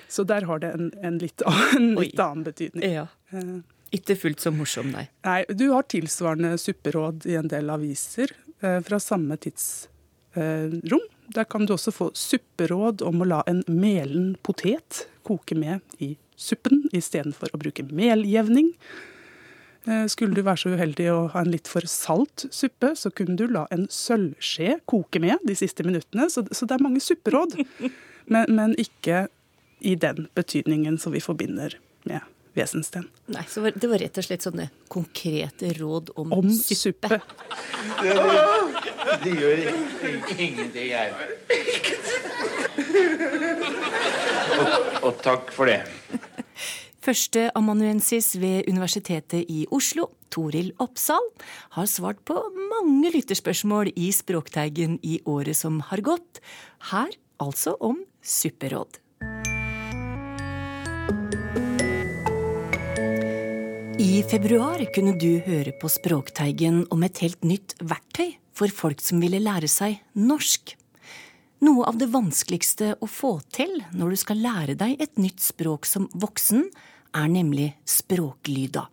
Så 0.09 0.25
der 0.25 0.49
har 0.49 0.61
det 0.65 0.73
en, 0.77 0.91
en 1.05 1.21
litt, 1.21 1.45
en 1.77 1.95
litt 1.97 2.21
annen 2.21 2.45
betydning. 2.49 2.85
Ja. 2.89 3.07
Ikke 3.93 4.17
fullt 4.19 4.41
så 4.43 4.51
morsom, 4.55 4.91
nei. 4.95 5.09
Nei, 5.27 5.45
Du 5.49 5.71
har 5.73 5.87
tilsvarende 5.91 6.57
supperåd 6.59 7.27
i 7.31 7.37
en 7.39 7.49
del 7.49 7.71
aviser 7.71 8.33
eh, 8.61 8.81
fra 8.85 9.01
samme 9.03 9.37
tidsrom. 9.37 9.91
Eh, 10.35 11.11
Der 11.35 11.45
kan 11.49 11.65
du 11.65 11.73
også 11.73 11.93
få 11.95 12.11
supperåd 12.13 13.03
om 13.03 13.23
å 13.23 13.29
la 13.29 13.43
en 13.49 13.63
melen 13.69 14.37
potet 14.43 15.07
koke 15.25 15.57
med 15.57 15.81
i 15.99 16.17
suppen 16.37 16.83
istedenfor 16.93 17.55
å 17.55 17.61
bruke 17.63 17.87
meljevning. 17.89 18.75
Eh, 19.87 20.07
skulle 20.07 20.35
du 20.35 20.43
være 20.43 20.61
så 20.63 20.75
uheldig 20.75 21.09
å 21.13 21.29
ha 21.33 21.41
en 21.45 21.53
litt 21.53 21.69
for 21.69 21.87
salt 21.89 22.47
suppe, 22.51 22.95
så 22.97 23.13
kunne 23.13 23.37
du 23.37 23.47
la 23.49 23.67
en 23.75 23.87
sølvskje 23.93 24.79
koke 24.91 25.21
med 25.21 25.41
de 25.45 25.57
siste 25.57 25.85
minuttene. 25.85 26.29
Så, 26.33 26.47
så 26.53 26.69
det 26.69 26.77
er 26.79 26.85
mange 26.85 27.01
supperåd, 27.05 27.59
men, 28.33 28.49
men 28.49 28.77
ikke 28.81 29.27
i 29.85 29.95
den 30.01 30.29
betydningen 30.35 30.97
som 30.99 31.13
vi 31.13 31.21
forbinder 31.25 31.77
med 32.09 32.25
Wesensten. 32.55 33.09
Nei, 33.35 33.43
så 33.51 33.65
det 33.67 33.89
var 33.91 33.99
rett 34.03 34.19
og 34.21 34.27
slett 34.27 34.45
sånne 34.47 34.69
konkrete 34.93 35.73
råd 35.79 36.13
om, 36.21 36.33
om 36.37 36.51
suppe. 36.55 37.19
Det, 38.01 38.15
det, 38.15 39.15
det 39.25 39.33
gjør 39.41 39.65
ingenting, 40.39 40.89
jeg. 40.93 41.13
Og, 44.55 45.11
og 45.11 45.19
takk 45.25 45.51
for 45.55 45.71
det. 45.71 45.83
Første 47.05 47.51
amanuensis 47.59 48.31
ved 48.41 48.71
Universitetet 48.71 49.51
i 49.53 49.67
Oslo, 49.75 50.07
Toril 50.33 50.71
Oppsal, 50.81 51.27
har 51.77 51.91
svart 51.91 52.23
på 52.25 52.39
mange 52.71 53.11
lytterspørsmål 53.13 53.91
i 53.93 54.09
Språkteigen 54.15 54.97
i 55.05 55.19
året 55.29 55.59
som 55.59 55.83
har 55.91 56.01
gått. 56.07 56.41
Her 56.95 57.13
altså 57.45 57.77
om 57.85 58.01
supperåd. 58.25 59.04
I 64.15 64.21
februar 64.23 64.79
kunne 64.95 65.17
du 65.19 65.41
høre 65.43 65.73
på 65.75 65.89
Språkteigen 65.91 66.85
om 66.95 67.01
et 67.03 67.19
helt 67.25 67.41
nytt 67.43 67.73
verktøy 67.83 68.37
for 68.55 68.71
folk 68.71 69.01
som 69.03 69.19
ville 69.19 69.41
lære 69.43 69.67
seg 69.67 69.97
norsk. 70.15 70.77
Noe 71.67 71.89
av 71.89 71.97
det 71.99 72.07
vanskeligste 72.13 72.93
å 73.03 73.09
få 73.11 73.33
til 73.51 73.81
når 73.91 74.15
du 74.15 74.21
skal 74.21 74.39
lære 74.45 74.77
deg 74.79 75.03
et 75.03 75.19
nytt 75.19 75.43
språk 75.43 75.89
som 75.91 76.07
voksen, 76.15 76.63
er 77.11 77.33
nemlig 77.33 77.73
språklyda. 77.91 78.85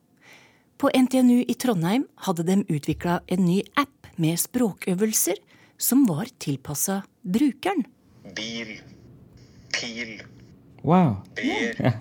På 0.82 0.90
NTNU 0.90 1.44
i 1.46 1.54
Trondheim 1.54 2.08
hadde 2.26 2.48
de 2.48 2.56
utvikla 2.74 3.20
en 3.30 3.46
ny 3.46 3.60
app 3.78 4.10
med 4.18 4.42
språkøvelser 4.42 5.38
som 5.78 6.02
var 6.10 6.34
tilpassa 6.42 7.04
brukeren. 7.22 7.86
Bil. 8.34 8.74
Pil. 9.78 10.18
Wow. 10.82 11.20
Per. 11.38 11.94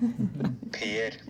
Per. 0.72 1.20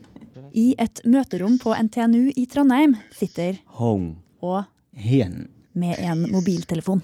I 0.52 0.74
et 0.82 1.02
møterom 1.06 1.58
på 1.62 1.74
NTNU 1.76 2.32
i 2.34 2.46
Trondheim 2.50 2.96
sitter 3.14 3.60
Hong 3.78 4.16
og 4.42 4.64
Hen 4.98 5.48
med 5.78 6.00
en 6.02 6.26
mobiltelefon. 6.32 7.02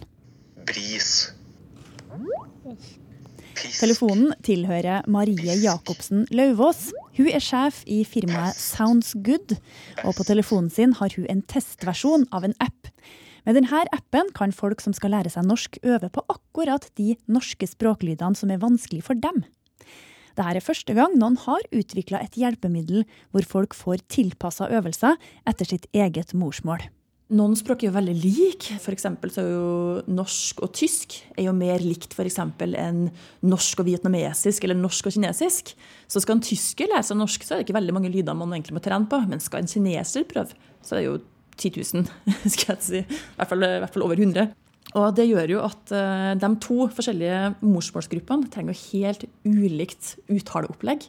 Bris. 0.66 1.30
Pisk. 3.56 3.80
Telefonen 3.80 4.34
tilhører 4.44 5.06
Marie 5.08 5.54
Jacobsen 5.62 6.26
Lauvås. 6.34 6.90
Hun 7.16 7.28
er 7.30 7.40
sjef 7.40 7.80
i 7.88 8.02
firmaet 8.04 8.58
Sounds 8.58 9.14
Good, 9.24 9.54
og 10.04 10.16
på 10.18 10.26
telefonen 10.28 10.68
sin 10.72 10.92
har 10.98 11.14
hun 11.16 11.28
en 11.32 11.40
testversjon 11.48 12.26
av 12.36 12.44
en 12.44 12.56
app. 12.60 12.90
Med 13.46 13.56
denne 13.56 13.84
appen 13.94 14.32
kan 14.36 14.52
folk 14.52 14.82
som 14.82 14.92
skal 14.96 15.14
lære 15.14 15.30
seg 15.32 15.46
norsk, 15.46 15.78
øve 15.86 16.10
på 16.12 16.24
akkurat 16.32 16.88
de 16.98 17.14
norske 17.30 17.68
språklydene 17.70 18.36
som 18.36 18.50
er 18.50 18.60
vanskelig 18.60 19.04
for 19.06 19.16
dem. 19.16 19.44
Dette 20.36 20.58
er 20.60 20.64
første 20.64 20.92
gang 20.92 21.14
noen 21.16 21.38
har 21.46 21.64
utvikla 21.72 22.20
et 22.20 22.36
hjelpemiddel 22.36 23.06
hvor 23.32 23.46
folk 23.48 23.76
får 23.76 24.04
tilpassa 24.12 24.68
øvelser 24.68 25.16
etter 25.48 25.68
sitt 25.68 25.88
eget 25.96 26.34
morsmål. 26.36 26.84
Noen 27.34 27.56
språk 27.58 27.80
er 27.82 27.88
jo 27.88 27.96
veldig 27.96 28.14
like. 28.20 28.76
For 28.78 28.94
så 29.00 29.10
er 29.42 29.48
jo 29.48 30.02
norsk 30.14 30.60
og 30.62 30.74
tysk 30.76 31.16
er 31.34 31.48
jo 31.48 31.54
mer 31.56 31.82
likt 31.82 32.12
f.eks. 32.14 32.36
enn 32.38 33.00
norsk 33.42 33.82
og 33.82 33.88
vietnamesisk 33.88 34.62
eller 34.62 34.78
norsk 34.78 35.08
og 35.08 35.16
kinesisk. 35.16 35.72
Så 36.06 36.22
skal 36.22 36.36
en 36.36 36.44
tysker 36.46 36.92
lære 36.92 37.08
seg 37.08 37.18
norsk, 37.18 37.42
så 37.42 37.56
er 37.56 37.62
det 37.62 37.66
ikke 37.66 37.78
veldig 37.80 37.96
mange 37.96 38.12
lyder 38.14 38.36
man 38.36 38.54
egentlig 38.54 38.76
må 38.76 38.84
trene 38.84 39.10
på. 39.10 39.18
Men 39.26 39.42
skal 39.42 39.64
en 39.64 39.72
kineser 39.72 40.28
prøve, 40.30 40.54
så 40.84 40.94
er 40.94 41.02
det 41.02 41.08
jo 41.08 41.18
10 41.56 41.74
000, 41.80 42.06
skal 42.54 42.76
jeg 42.76 42.84
si. 42.84 43.02
I 43.02 43.40
hvert 43.40 43.50
fall, 43.50 43.64
i 43.64 43.82
hvert 43.82 43.96
fall 43.96 44.06
over 44.06 44.22
100. 44.22 44.52
Og 44.96 45.12
det 45.16 45.26
gjør 45.28 45.56
jo 45.56 45.62
at 45.66 45.92
uh, 45.92 46.32
de 46.40 46.50
to 46.64 46.86
forskjellige 46.96 47.40
morsmålsgruppene 47.60 48.48
trenger 48.52 48.78
helt 48.88 49.26
ulikt 49.44 50.14
uttaleopplegg 50.32 51.04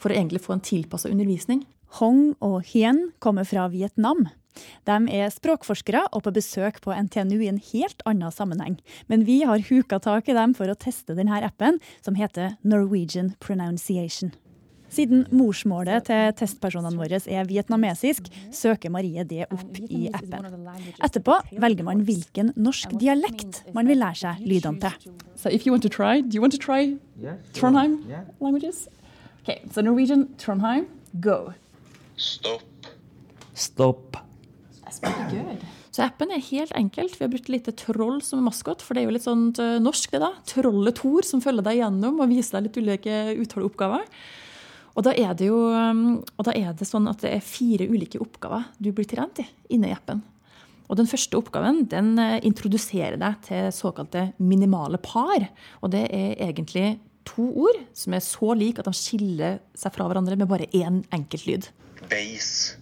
for 0.00 0.12
å 0.12 0.16
egentlig 0.16 0.42
få 0.44 0.56
en 0.56 0.64
tilpassa 0.64 1.12
undervisning. 1.12 1.64
Hong 2.00 2.34
og 2.44 2.60
Hien 2.70 3.08
kommer 3.22 3.48
fra 3.48 3.66
Vietnam. 3.72 4.28
De 4.88 4.96
er 5.14 5.32
språkforskere 5.32 6.04
og 6.10 6.24
på 6.26 6.34
besøk 6.36 6.80
på 6.84 6.94
NTNU 7.06 7.38
i 7.38 7.50
en 7.50 7.62
helt 7.70 8.04
annen 8.08 8.34
sammenheng. 8.34 8.76
Men 9.08 9.24
vi 9.28 9.40
har 9.46 9.62
huka 9.70 10.00
tak 10.02 10.28
i 10.28 10.36
dem 10.36 10.54
for 10.58 10.70
å 10.70 10.78
teste 10.78 11.16
denne 11.16 11.40
appen, 11.46 11.80
som 12.04 12.18
heter 12.18 12.56
Norwegian 12.62 13.34
Pronunciation. 13.40 14.34
Siden 14.90 15.24
morsmålet 15.34 16.08
til 16.08 16.32
testpersonene 16.40 16.98
våre 16.98 17.20
er 17.30 17.48
vietnamesisk, 17.48 18.26
søker 18.54 18.90
Marie 18.90 19.24
det 19.28 19.46
opp 19.48 19.78
i 19.86 20.08
appen. 20.10 20.48
Etterpå 20.98 21.38
velger 21.62 21.86
man 21.86 22.02
hvilken 22.08 22.52
norsk 22.58 22.96
dialekt 23.00 23.62
man 23.76 23.90
vil 23.90 24.02
lære 24.02 24.22
seg 24.24 24.42
lydene 24.46 24.82
til. 24.82 25.12
So 25.36 25.48
if 25.48 25.66
you 25.66 25.72
want 25.72 25.86
to 25.86 25.92
try, 25.92 26.20
do 26.20 26.36
you 26.36 26.42
want 26.42 26.52
to 26.52 26.60
try 26.60 26.98
Trondheim 27.54 28.00
languages? 28.40 28.88
Okay, 29.42 29.62
so 29.72 29.80
Norwegian, 29.80 30.28
Trondheim, 30.38 30.86
go. 31.20 31.54
Stopp. 32.16 32.90
Stopp. 33.54 34.18
Så 35.90 36.04
appen 36.04 36.30
er 36.32 36.42
helt 36.50 36.74
enkelt. 36.76 37.16
Vi 37.18 37.24
har 37.24 37.30
brukt 37.32 37.48
lite 37.50 37.72
troll 37.76 38.20
som 38.22 38.44
maskot, 38.46 38.82
for 38.84 38.94
det 38.94 39.02
er 39.02 39.08
jo 39.08 39.14
litt 39.16 39.26
sånn 39.26 39.48
eh, 39.60 39.78
norsk, 39.82 40.12
det 40.14 40.20
da. 40.22 40.30
Trollet 40.48 40.98
Tor 41.00 41.26
som 41.26 41.42
følger 41.42 41.66
deg 41.66 41.80
gjennom 41.80 42.20
og 42.22 42.30
viser 42.30 42.58
deg 42.58 42.68
litt 42.68 42.78
ulike 42.78 43.16
uttaleoppgaver. 43.42 44.04
Og 45.00 45.06
da, 45.06 45.14
er 45.16 45.32
det 45.32 45.46
jo, 45.48 45.56
um, 45.72 46.18
og 46.36 46.44
da 46.44 46.52
er 46.52 46.74
det 46.76 46.84
sånn 46.84 47.06
at 47.08 47.22
det 47.24 47.30
er 47.32 47.44
fire 47.44 47.86
ulike 47.88 48.20
oppgaver 48.20 48.66
du 48.76 48.90
blir 48.92 49.08
trent 49.08 49.40
i 49.40 49.46
inne 49.72 49.88
i 49.88 49.94
appen. 49.96 50.20
Og 50.90 50.98
Den 50.98 51.08
første 51.08 51.38
oppgaven 51.38 51.84
den 51.88 52.18
eh, 52.18 52.40
introduserer 52.44 53.14
deg 53.16 53.38
til 53.46 53.70
såkalte 53.72 54.32
minimale 54.42 54.98
par. 55.00 55.46
Og 55.80 55.94
Det 55.94 56.02
er 56.10 56.34
egentlig 56.50 56.98
to 57.24 57.46
ord 57.62 57.78
som 57.96 58.16
er 58.16 58.24
så 58.26 58.52
like 58.58 58.82
at 58.82 58.90
de 58.90 58.96
skiller 58.98 59.60
seg 59.78 59.94
fra 59.94 60.08
hverandre 60.10 60.36
med 60.36 60.50
bare 60.50 60.68
én 60.74 61.00
enkelt 61.14 61.46
lyd. 61.46 61.70
Base. 62.10 62.76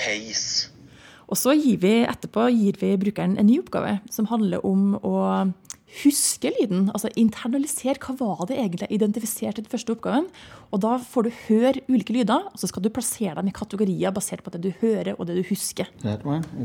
Pace. 0.00 0.72
Og 1.30 1.38
så 1.38 1.54
gir 1.54 1.78
vi 1.84 1.92
etterpå 2.08 2.48
gir 2.50 2.80
vi 2.80 2.96
brukeren 3.04 3.36
en 3.38 3.46
ny 3.46 3.60
oppgave 3.60 4.00
som 4.10 4.26
handler 4.32 4.64
om 4.66 4.96
å 4.98 5.14
huske 6.02 6.52
lyden. 6.54 6.88
Altså 6.94 7.10
internalisere 7.18 7.98
hva 8.00 8.14
var 8.20 8.44
det 8.48 8.58
egentlig 8.58 8.86
jeg 8.88 8.98
identifiserte 9.00 9.60
i 9.60 9.64
den 9.66 9.70
første 9.72 9.94
oppgaven. 9.96 10.28
Og 10.70 10.82
da 10.84 10.96
får 11.02 11.26
du 11.26 11.30
høre 11.48 11.74
ulike 11.90 12.14
lyder, 12.14 12.46
og 12.52 12.58
så 12.60 12.70
skal 12.70 12.84
du 12.84 12.90
plassere 12.94 13.34
dem 13.40 13.50
i 13.50 13.54
kategorier 13.56 14.14
basert 14.14 14.44
på 14.46 14.52
det 14.54 14.62
du 14.64 14.70
hører 14.80 15.16
og 15.18 15.26
det 15.26 15.40
du 15.40 15.44
husker. 15.50 15.90
That. 16.02 16.22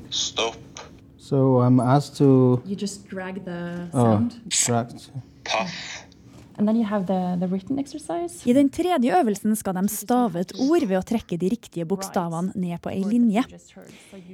Stopp. 0.09 0.81
So 1.17 1.59
I'm 1.65 1.79
asked 1.81 2.17
to. 2.17 2.61
You 2.67 2.75
just 2.75 3.09
drag 3.09 3.45
the 3.45 3.89
Oh, 3.93 4.29
sound. 4.51 5.01
Oh, 5.01 5.09
Paff. 5.43 6.04
I 8.45 8.53
den 8.53 8.69
tredje 8.71 9.11
øvelsen 9.19 9.55
skal 9.59 9.73
de 9.75 9.83
stave 9.91 10.39
et 10.45 10.53
ord 10.59 10.85
ved 10.87 10.97
å 10.99 11.03
trekke 11.03 11.37
de 11.41 11.49
riktige 11.51 11.85
bokstavene 11.89 12.53
ned 12.55 12.79
på 12.83 12.89
ei 12.93 13.01
linje. 13.03 13.43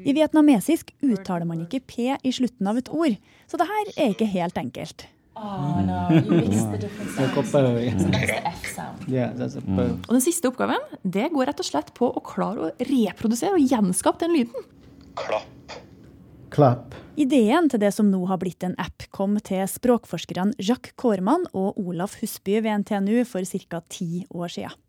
I 0.05 0.13
vietnamesisk 0.13 0.91
uttaler 1.01 1.47
man 1.49 1.63
ikke 1.65 1.81
P 1.87 2.11
i 2.21 2.31
slutten 2.35 2.67
av 2.69 2.77
et 2.77 2.89
ord, 2.93 3.17
så 3.49 3.57
det 3.57 3.67
her 3.71 3.85
er 3.95 4.13
ikke 4.13 4.29
helt 4.29 4.57
enkelt. 4.61 5.07
Oh, 5.33 5.79
no, 5.81 6.09
you 6.11 6.41
mixed 6.43 6.69
the 6.73 6.77
different 6.77 7.09
Yeah, 7.17 7.31
sounds. 7.31 7.33
copper, 7.33 7.63
So 7.63 7.79
yeah. 7.79 7.95
that's 7.95 8.27
the 8.27 8.47
F 8.47 8.65
sound. 8.75 8.97
Yeah, 9.07 9.31
that's 9.39 9.55
a 9.57 9.61
per- 9.63 9.93
Og 9.95 10.11
den 10.17 10.21
siste 10.21 10.49
oppgaven 10.51 10.83
det 11.07 11.29
går 11.31 11.47
rett 11.49 11.59
og 11.63 11.65
slett 11.65 11.93
på 11.97 12.09
å 12.11 12.21
klare 12.21 12.59
å 12.67 12.71
reprodusere 12.91 13.55
og 13.55 13.63
gjenskape 13.71 14.19
den 14.25 14.35
lyden. 14.35 14.67
Klapp. 15.15 15.47
Clap. 16.51 16.95
Ideen 17.19 17.67
til 17.71 17.81
det 17.81 17.91
som 17.95 18.09
nå 18.11 18.21
har 18.29 18.39
blitt 18.41 18.63
en 18.67 18.77
app, 18.81 19.07
kom 19.15 19.37
til 19.43 19.63
språkforskerne 19.69 20.55
Jacques 20.59 20.95
Korman 20.99 21.47
og 21.51 21.79
Olaf 21.81 22.19
Husby 22.21 22.59
ved 22.61 22.83
NTNU 22.83 23.23
for 23.27 23.45
ca. 23.45 23.81
ti 23.89 24.25
år 24.29 24.51
siden. 24.51 24.79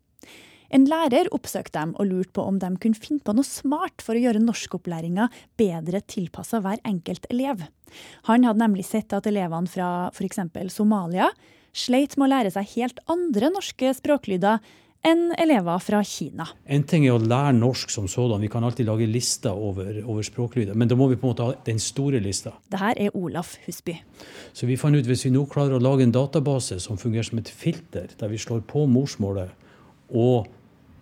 En 0.73 0.87
lærer 0.89 1.27
oppsøkte 1.35 1.77
dem 1.77 1.91
og 2.01 2.07
lurte 2.09 2.33
på 2.33 2.43
om 2.49 2.55
de 2.57 2.71
kunne 2.81 2.97
finne 2.97 3.21
på 3.21 3.35
noe 3.37 3.45
smart 3.45 4.01
for 4.01 4.17
å 4.17 4.23
gjøre 4.23 4.41
norskopplæringa 4.41 5.27
bedre 5.59 6.01
tilpassa 6.01 6.63
hver 6.65 6.81
enkelt 6.89 7.27
elev. 7.29 7.61
Han 8.25 8.47
hadde 8.47 8.63
nemlig 8.63 8.87
sett 8.87 9.13
at 9.13 9.29
elevene 9.29 9.69
fra 9.69 9.89
f.eks. 10.09 10.41
Somalia 10.73 11.29
sleit 11.77 12.17
med 12.17 12.25
å 12.25 12.31
lære 12.33 12.53
seg 12.55 12.71
helt 12.73 13.03
andre 13.11 13.51
norske 13.53 13.93
språklyder 13.99 14.65
enn 15.03 15.33
elever 15.39 15.81
fra 15.83 15.99
Kina. 16.07 16.47
En 16.65 16.85
ting 16.87 17.05
er 17.07 17.17
å 17.17 17.21
lære 17.21 17.53
norsk 17.57 17.91
som 17.91 18.07
sådan, 18.11 18.41
vi 18.43 18.49
kan 18.51 18.63
alltid 18.63 18.87
lage 18.87 19.07
lister 19.09 19.51
over, 19.51 19.99
over 20.05 20.23
språklyder, 20.25 20.77
men 20.79 20.89
da 20.91 20.97
må 20.99 21.09
vi 21.11 21.17
på 21.19 21.27
en 21.27 21.33
måte 21.33 21.47
ha 21.47 21.57
den 21.67 21.81
store 21.83 22.21
lista. 22.23 22.55
Det 22.71 22.79
her 22.79 22.99
er 23.07 23.17
Olaf 23.19 23.57
Husby. 23.65 23.97
Så 24.55 24.69
vi 24.69 24.79
fant 24.79 24.95
ut 24.95 25.09
hvis 25.09 25.25
vi 25.27 25.33
nå 25.35 25.43
klarer 25.51 25.77
å 25.77 25.83
lage 25.83 26.07
en 26.07 26.15
database 26.15 26.79
som 26.83 26.99
fungerer 27.01 27.27
som 27.27 27.43
et 27.43 27.51
filter, 27.51 28.09
der 28.19 28.31
vi 28.31 28.39
slår 28.41 28.63
på 28.69 28.85
morsmålet 28.89 29.51
og 30.13 30.47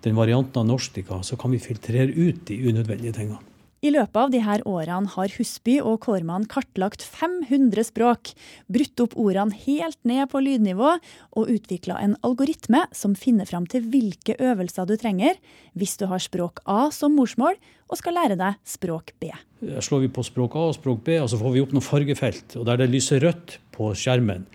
den 0.01 0.17
varianten 0.17 0.63
av 0.63 0.69
norsk 0.71 0.97
de 0.97 1.05
kan, 1.05 1.21
så 1.21 1.37
kan 1.37 1.53
vi 1.53 1.61
filtrere 1.61 2.09
ut 2.09 2.45
de 2.49 2.57
unødvendige 2.71 3.13
tingene. 3.19 3.50
I 3.81 3.89
løpet 3.89 4.17
av 4.21 4.29
de 4.29 4.37
her 4.45 4.61
årene 4.69 5.09
har 5.09 5.31
Husby 5.39 5.79
og 5.81 6.03
Kårmann 6.03 6.43
kartlagt 6.45 7.01
500 7.01 7.87
språk, 7.87 8.29
brutt 8.69 9.01
opp 9.01 9.15
ordene 9.17 9.57
helt 9.63 9.97
ned 10.05 10.27
på 10.29 10.37
lydnivå 10.45 10.91
og 10.91 11.49
utvikla 11.49 11.95
en 11.97 12.13
algoritme 12.21 12.83
som 12.93 13.15
finner 13.17 13.49
fram 13.49 13.65
til 13.65 13.87
hvilke 13.89 14.35
øvelser 14.37 14.85
du 14.85 14.93
trenger 15.01 15.39
hvis 15.73 15.95
du 15.97 16.05
har 16.11 16.21
språk 16.21 16.61
A 16.69 16.91
som 16.93 17.15
morsmål 17.17 17.57
og 17.89 17.97
skal 17.97 18.13
lære 18.19 18.37
deg 18.37 18.59
språk 18.69 19.15
B. 19.17 19.31
Der 19.65 19.81
slår 19.81 20.03
vi 20.03 20.11
på 20.13 20.27
språk 20.29 20.59
A 20.61 20.67
og 20.67 20.77
språk 20.77 21.01
B, 21.07 21.15
og 21.17 21.31
så 21.33 21.39
får 21.41 21.55
vi 21.55 21.63
opp 21.65 21.73
noen 21.73 21.85
fargefelt. 21.85 22.53
Og 22.61 22.67
der 22.69 22.83
det 22.83 22.87
lyser 22.91 23.25
rødt 23.25 23.55
på 23.73 23.89
skjermen, 23.97 24.45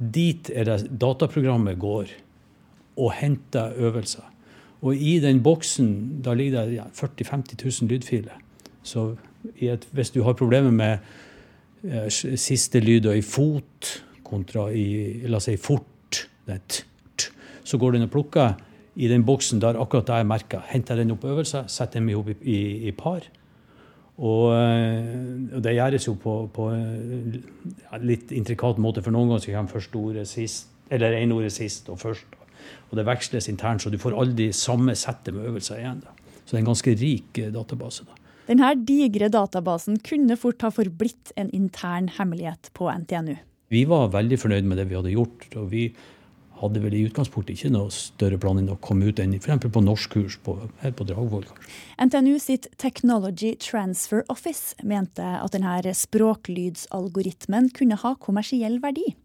dit 0.00 0.48
er 0.48 0.70
det 0.70 0.78
dataprogrammet 1.04 1.76
går 1.84 2.16
og 2.96 3.12
henter 3.20 3.76
øvelser. 3.76 4.24
Og 4.80 4.96
i 4.96 5.18
den 5.20 5.44
boksen 5.44 5.92
da 6.24 6.32
ligger 6.32 6.64
det 6.64 6.80
ja, 6.80 6.88
40 6.96 7.28
000-50 7.28 7.60
000 7.84 7.92
lydfiler. 7.92 8.40
Så 8.84 9.14
et, 9.60 9.86
hvis 9.92 10.12
du 10.14 10.22
har 10.26 10.36
problemer 10.38 10.72
med 10.74 10.98
eh, 11.84 12.08
siste 12.10 12.80
lyder 12.84 13.16
i 13.18 13.24
fot 13.24 13.90
kontra 14.24 14.68
i 14.72 15.24
la 15.28 15.40
oss 15.40 15.48
si 15.48 15.56
fort, 15.60 15.88
t, 16.12 16.58
t, 16.68 16.84
så 17.64 17.80
går 17.80 17.96
den 17.96 18.06
og 18.06 18.12
plukker 18.12 18.54
i 18.94 19.08
den 19.10 19.24
boksen 19.26 19.60
der 19.62 19.78
akkurat 19.80 20.12
er 20.14 20.28
merka. 20.28 20.60
Henter 20.68 21.00
den 21.00 21.14
opp 21.14 21.24
øvelse, 21.24 21.64
setter 21.68 22.00
dem 22.00 22.12
ihop 22.12 22.30
i, 22.30 22.36
i, 22.42 22.60
i 22.88 22.92
par. 22.94 23.26
Og, 24.14 24.52
eh, 24.54 25.56
og 25.56 25.62
det 25.64 25.74
gjøres 25.74 26.06
jo 26.06 26.14
på, 26.22 26.36
på 26.54 26.68
eh, 26.70 27.38
ja, 27.88 27.98
litt 27.98 28.30
intrikat 28.36 28.78
måte, 28.78 29.02
for 29.02 29.14
noen 29.14 29.32
ganger 29.32 29.56
kommer 29.56 29.74
første 29.74 29.98
ordet 29.98 30.28
sist, 30.30 30.70
eller 30.92 31.16
ene 31.18 31.34
ordet 31.34 31.50
sist 31.56 31.90
og 31.90 31.98
først. 32.02 32.36
Og 32.90 32.98
det 32.98 33.06
veksles 33.08 33.48
internt, 33.50 33.82
så 33.82 33.90
du 33.90 33.98
får 34.00 34.14
aldri 34.20 34.52
samme 34.54 34.94
settet 34.96 35.34
med 35.34 35.48
øvelser 35.50 35.80
igjen. 35.80 36.04
Da. 36.04 36.14
Så 36.44 36.52
det 36.52 36.60
er 36.60 36.62
en 36.62 36.70
ganske 36.70 36.94
rik 37.00 37.40
eh, 37.42 37.50
database. 37.54 38.06
da. 38.06 38.23
Denne 38.44 38.74
digre 38.84 39.30
databasen 39.32 39.96
kunne 40.04 40.36
fort 40.36 40.60
ha 40.66 40.70
forblitt 40.74 41.32
en 41.40 41.48
intern 41.56 42.10
hemmelighet 42.18 42.68
på 42.76 42.90
NTNU. 42.92 43.38
Vi 43.72 43.86
var 43.88 44.10
veldig 44.12 44.36
fornøyd 44.42 44.68
med 44.68 44.78
det 44.78 44.90
vi 44.90 44.98
hadde 44.98 45.14
gjort. 45.14 45.48
og 45.56 45.70
vi 45.72 45.86
hadde 46.60 46.80
vel 46.84 46.94
i 46.94 47.02
utgangspunktet 47.08 47.56
ikke 47.56 47.72
noe 47.74 47.92
større 47.92 48.38
plan 48.40 48.60
enn 48.60 48.70
å 48.70 48.78
komme 48.84 49.08
ut 49.10 49.20
enn 49.20 49.34
f.eks. 49.36 49.64
på 49.74 49.82
norskkurs 49.82 50.36
på, 50.44 50.54
her 50.84 50.92
på 50.94 51.06
Dragvoll. 51.08 51.46
NTNU 51.98 52.36
sitt 52.42 52.68
Technology 52.78 53.54
Transfer 53.60 54.22
Office 54.32 54.76
mente 54.86 55.24
at 55.24 55.56
denne 55.56 55.94
språklydsalgoritmen 55.98 57.72
kunne 57.74 57.98
ha 58.04 58.14
kommersiell 58.22 58.78
verdi. 58.84 59.16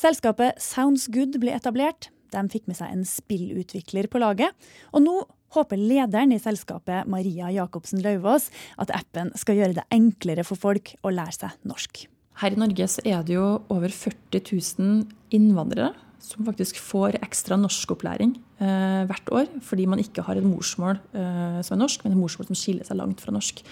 Selskapet 0.00 0.62
Sounds 0.62 1.10
Good 1.12 1.36
ble 1.42 1.52
etablert. 1.52 2.08
De 2.32 2.46
fikk 2.48 2.70
med 2.70 2.78
seg 2.78 2.94
en 2.94 3.04
spillutvikler 3.04 4.08
på 4.08 4.22
laget. 4.22 4.54
Og 4.94 5.04
nå 5.04 5.18
håper 5.56 5.80
lederen 5.80 6.34
i 6.34 6.40
selskapet, 6.42 7.08
Maria 7.10 7.50
Jacobsen 7.54 8.02
Lauvås, 8.04 8.50
at 8.80 8.92
appen 8.94 9.32
skal 9.38 9.58
gjøre 9.58 9.80
det 9.80 9.86
enklere 9.94 10.46
for 10.46 10.60
folk 10.60 10.94
å 11.02 11.12
lære 11.14 11.36
seg 11.36 11.68
norsk. 11.68 12.04
Her 12.40 12.54
i 12.54 12.60
Norge 12.60 12.86
så 12.88 13.02
er 13.04 13.24
det 13.26 13.34
jo 13.36 13.48
over 13.72 13.92
40 13.92 14.46
000 14.80 15.34
innvandrere 15.36 15.90
som 16.20 16.44
faktisk 16.44 16.78
får 16.80 17.18
ekstra 17.24 17.56
norskopplæring 17.60 18.34
eh, 18.60 19.02
hvert 19.08 19.32
år, 19.34 19.50
fordi 19.64 19.86
man 19.88 20.00
ikke 20.02 20.24
har 20.26 20.38
et 20.38 20.46
morsmål 20.46 20.98
eh, 21.16 21.58
som 21.64 21.76
er 21.76 21.82
norsk, 21.82 22.04
men 22.04 22.14
et 22.14 22.20
morsmål 22.20 22.50
som 22.50 22.58
skiller 22.58 22.86
seg 22.86 23.00
langt 23.00 23.22
fra 23.24 23.34
norsk. 23.34 23.62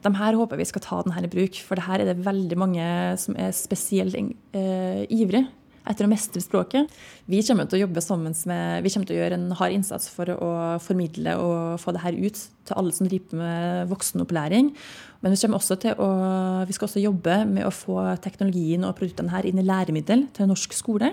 De 0.00 0.12
her 0.16 0.38
håper 0.38 0.56
vi 0.56 0.68
skal 0.68 0.84
ta 0.84 1.00
den 1.04 1.12
her 1.12 1.26
i 1.26 1.30
bruk, 1.32 1.58
for 1.66 1.76
det 1.76 1.84
her 1.84 2.02
er 2.02 2.08
det 2.08 2.24
veldig 2.24 2.58
mange 2.58 2.84
som 3.20 3.36
er 3.36 3.50
spesielt 3.56 4.16
eh, 4.16 5.02
ivrig 5.12 5.44
etter 5.88 6.06
å 6.06 6.10
mestre 6.10 6.42
språket. 6.42 6.90
Vi 7.30 7.42
kommer 7.46 7.68
til 7.68 7.80
å 7.80 7.82
jobbe 7.84 8.02
sammen 8.04 8.34
med, 8.50 8.82
vi 8.84 8.92
kommer 8.92 9.08
til 9.08 9.16
å 9.16 9.20
gjøre 9.22 9.38
en 9.38 9.52
hard 9.58 9.76
innsats 9.76 10.10
for 10.12 10.32
å 10.34 10.50
formidle 10.82 11.36
og 11.40 11.80
få 11.82 11.94
det 11.96 12.02
her 12.04 12.18
ut 12.18 12.40
til 12.68 12.76
alle 12.76 12.94
som 12.94 13.08
driver 13.08 13.40
med 13.40 13.92
voksenopplæring. 13.92 14.74
Men 15.20 15.36
vi, 15.36 15.52
også 15.52 15.76
til 15.80 15.96
å, 16.00 16.10
vi 16.68 16.76
skal 16.76 16.88
også 16.88 17.02
jobbe 17.02 17.42
med 17.48 17.66
å 17.68 17.74
få 17.74 18.02
teknologien 18.24 18.84
og 18.88 18.96
produktene 18.98 19.32
her 19.32 19.48
inn 19.48 19.60
i 19.60 19.66
læremiddel 19.66 20.28
til 20.36 20.48
norsk 20.50 20.76
skole. 20.76 21.12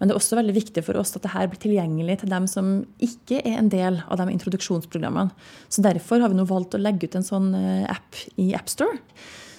Men 0.00 0.08
det 0.08 0.14
er 0.14 0.20
også 0.20 0.38
veldig 0.38 0.54
viktig 0.56 0.82
for 0.86 0.96
oss 0.96 1.12
at 1.12 1.26
det 1.26 1.34
her 1.34 1.50
blir 1.50 1.60
tilgjengelig 1.60 2.22
til 2.22 2.30
dem 2.32 2.46
som 2.48 2.70
ikke 3.04 3.42
er 3.42 3.58
en 3.60 3.68
del 3.72 3.98
av 4.08 4.22
de 4.22 4.32
introduksjonsprogrammene. 4.32 5.34
Så 5.68 5.84
Derfor 5.84 6.22
har 6.22 6.32
vi 6.32 6.38
nå 6.38 6.46
valgt 6.48 6.76
å 6.76 6.80
legge 6.80 7.10
ut 7.10 7.18
en 7.18 7.26
sånn 7.26 7.50
eh, 7.58 7.84
app 7.90 8.16
i 8.40 8.50
AppStore, 8.56 8.96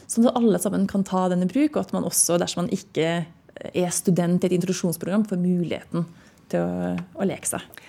sånn 0.09 0.27
at 0.31 0.39
alle 0.39 0.59
sammen 0.59 0.87
kan 0.89 1.05
ta 1.07 1.27
den 1.31 1.45
i 1.45 1.49
bruk, 1.51 1.75
og 1.75 1.83
at 1.83 1.93
man 1.93 2.07
også, 2.09 2.39
dersom 2.41 2.63
man 2.63 2.73
ikke 2.73 3.21
er 3.73 3.93
student 3.93 4.43
i 4.43 4.49
et 4.49 4.57
introduksjonsprogram, 4.57 5.27
får 5.29 5.41
muligheten 5.41 6.05
til 6.51 6.65
å, 6.65 6.93
å 7.21 7.27
leke 7.27 7.49
seg. 7.53 7.81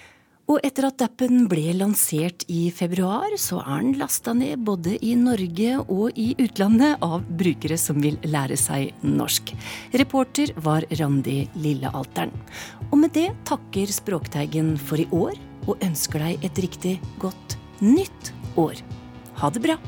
Og 0.51 0.59
etter 0.67 0.89
at 0.89 1.03
appen 1.07 1.47
ble 1.49 1.71
lansert 1.79 2.43
i 2.51 2.67
februar, 2.75 3.31
så 3.41 3.61
er 3.63 3.85
den 3.85 3.95
lasta 4.01 4.35
ned 4.37 4.65
både 4.67 4.97
i 4.99 5.15
Norge 5.17 5.77
og 5.85 6.19
i 6.19 6.33
utlandet 6.43 6.99
av 7.05 7.23
brukere 7.39 7.79
som 7.81 8.03
vil 8.03 8.19
lære 8.27 8.59
seg 8.59 8.91
norsk. 9.07 9.55
Reporter 10.03 10.53
var 10.67 10.85
Randi 10.99 11.45
Lillealteren. 11.55 12.35
Og 12.91 12.99
med 13.05 13.15
det 13.17 13.31
takker 13.49 13.95
Språkteigen 13.95 14.75
for 14.77 15.01
i 15.01 15.09
år, 15.15 15.39
og 15.71 15.79
ønsker 15.87 16.27
deg 16.27 16.45
et 16.51 16.59
riktig 16.65 16.97
godt 17.23 17.57
nytt 17.81 18.35
år. 18.59 18.83
Ha 19.39 19.55
det 19.55 19.63
bra! 19.63 19.79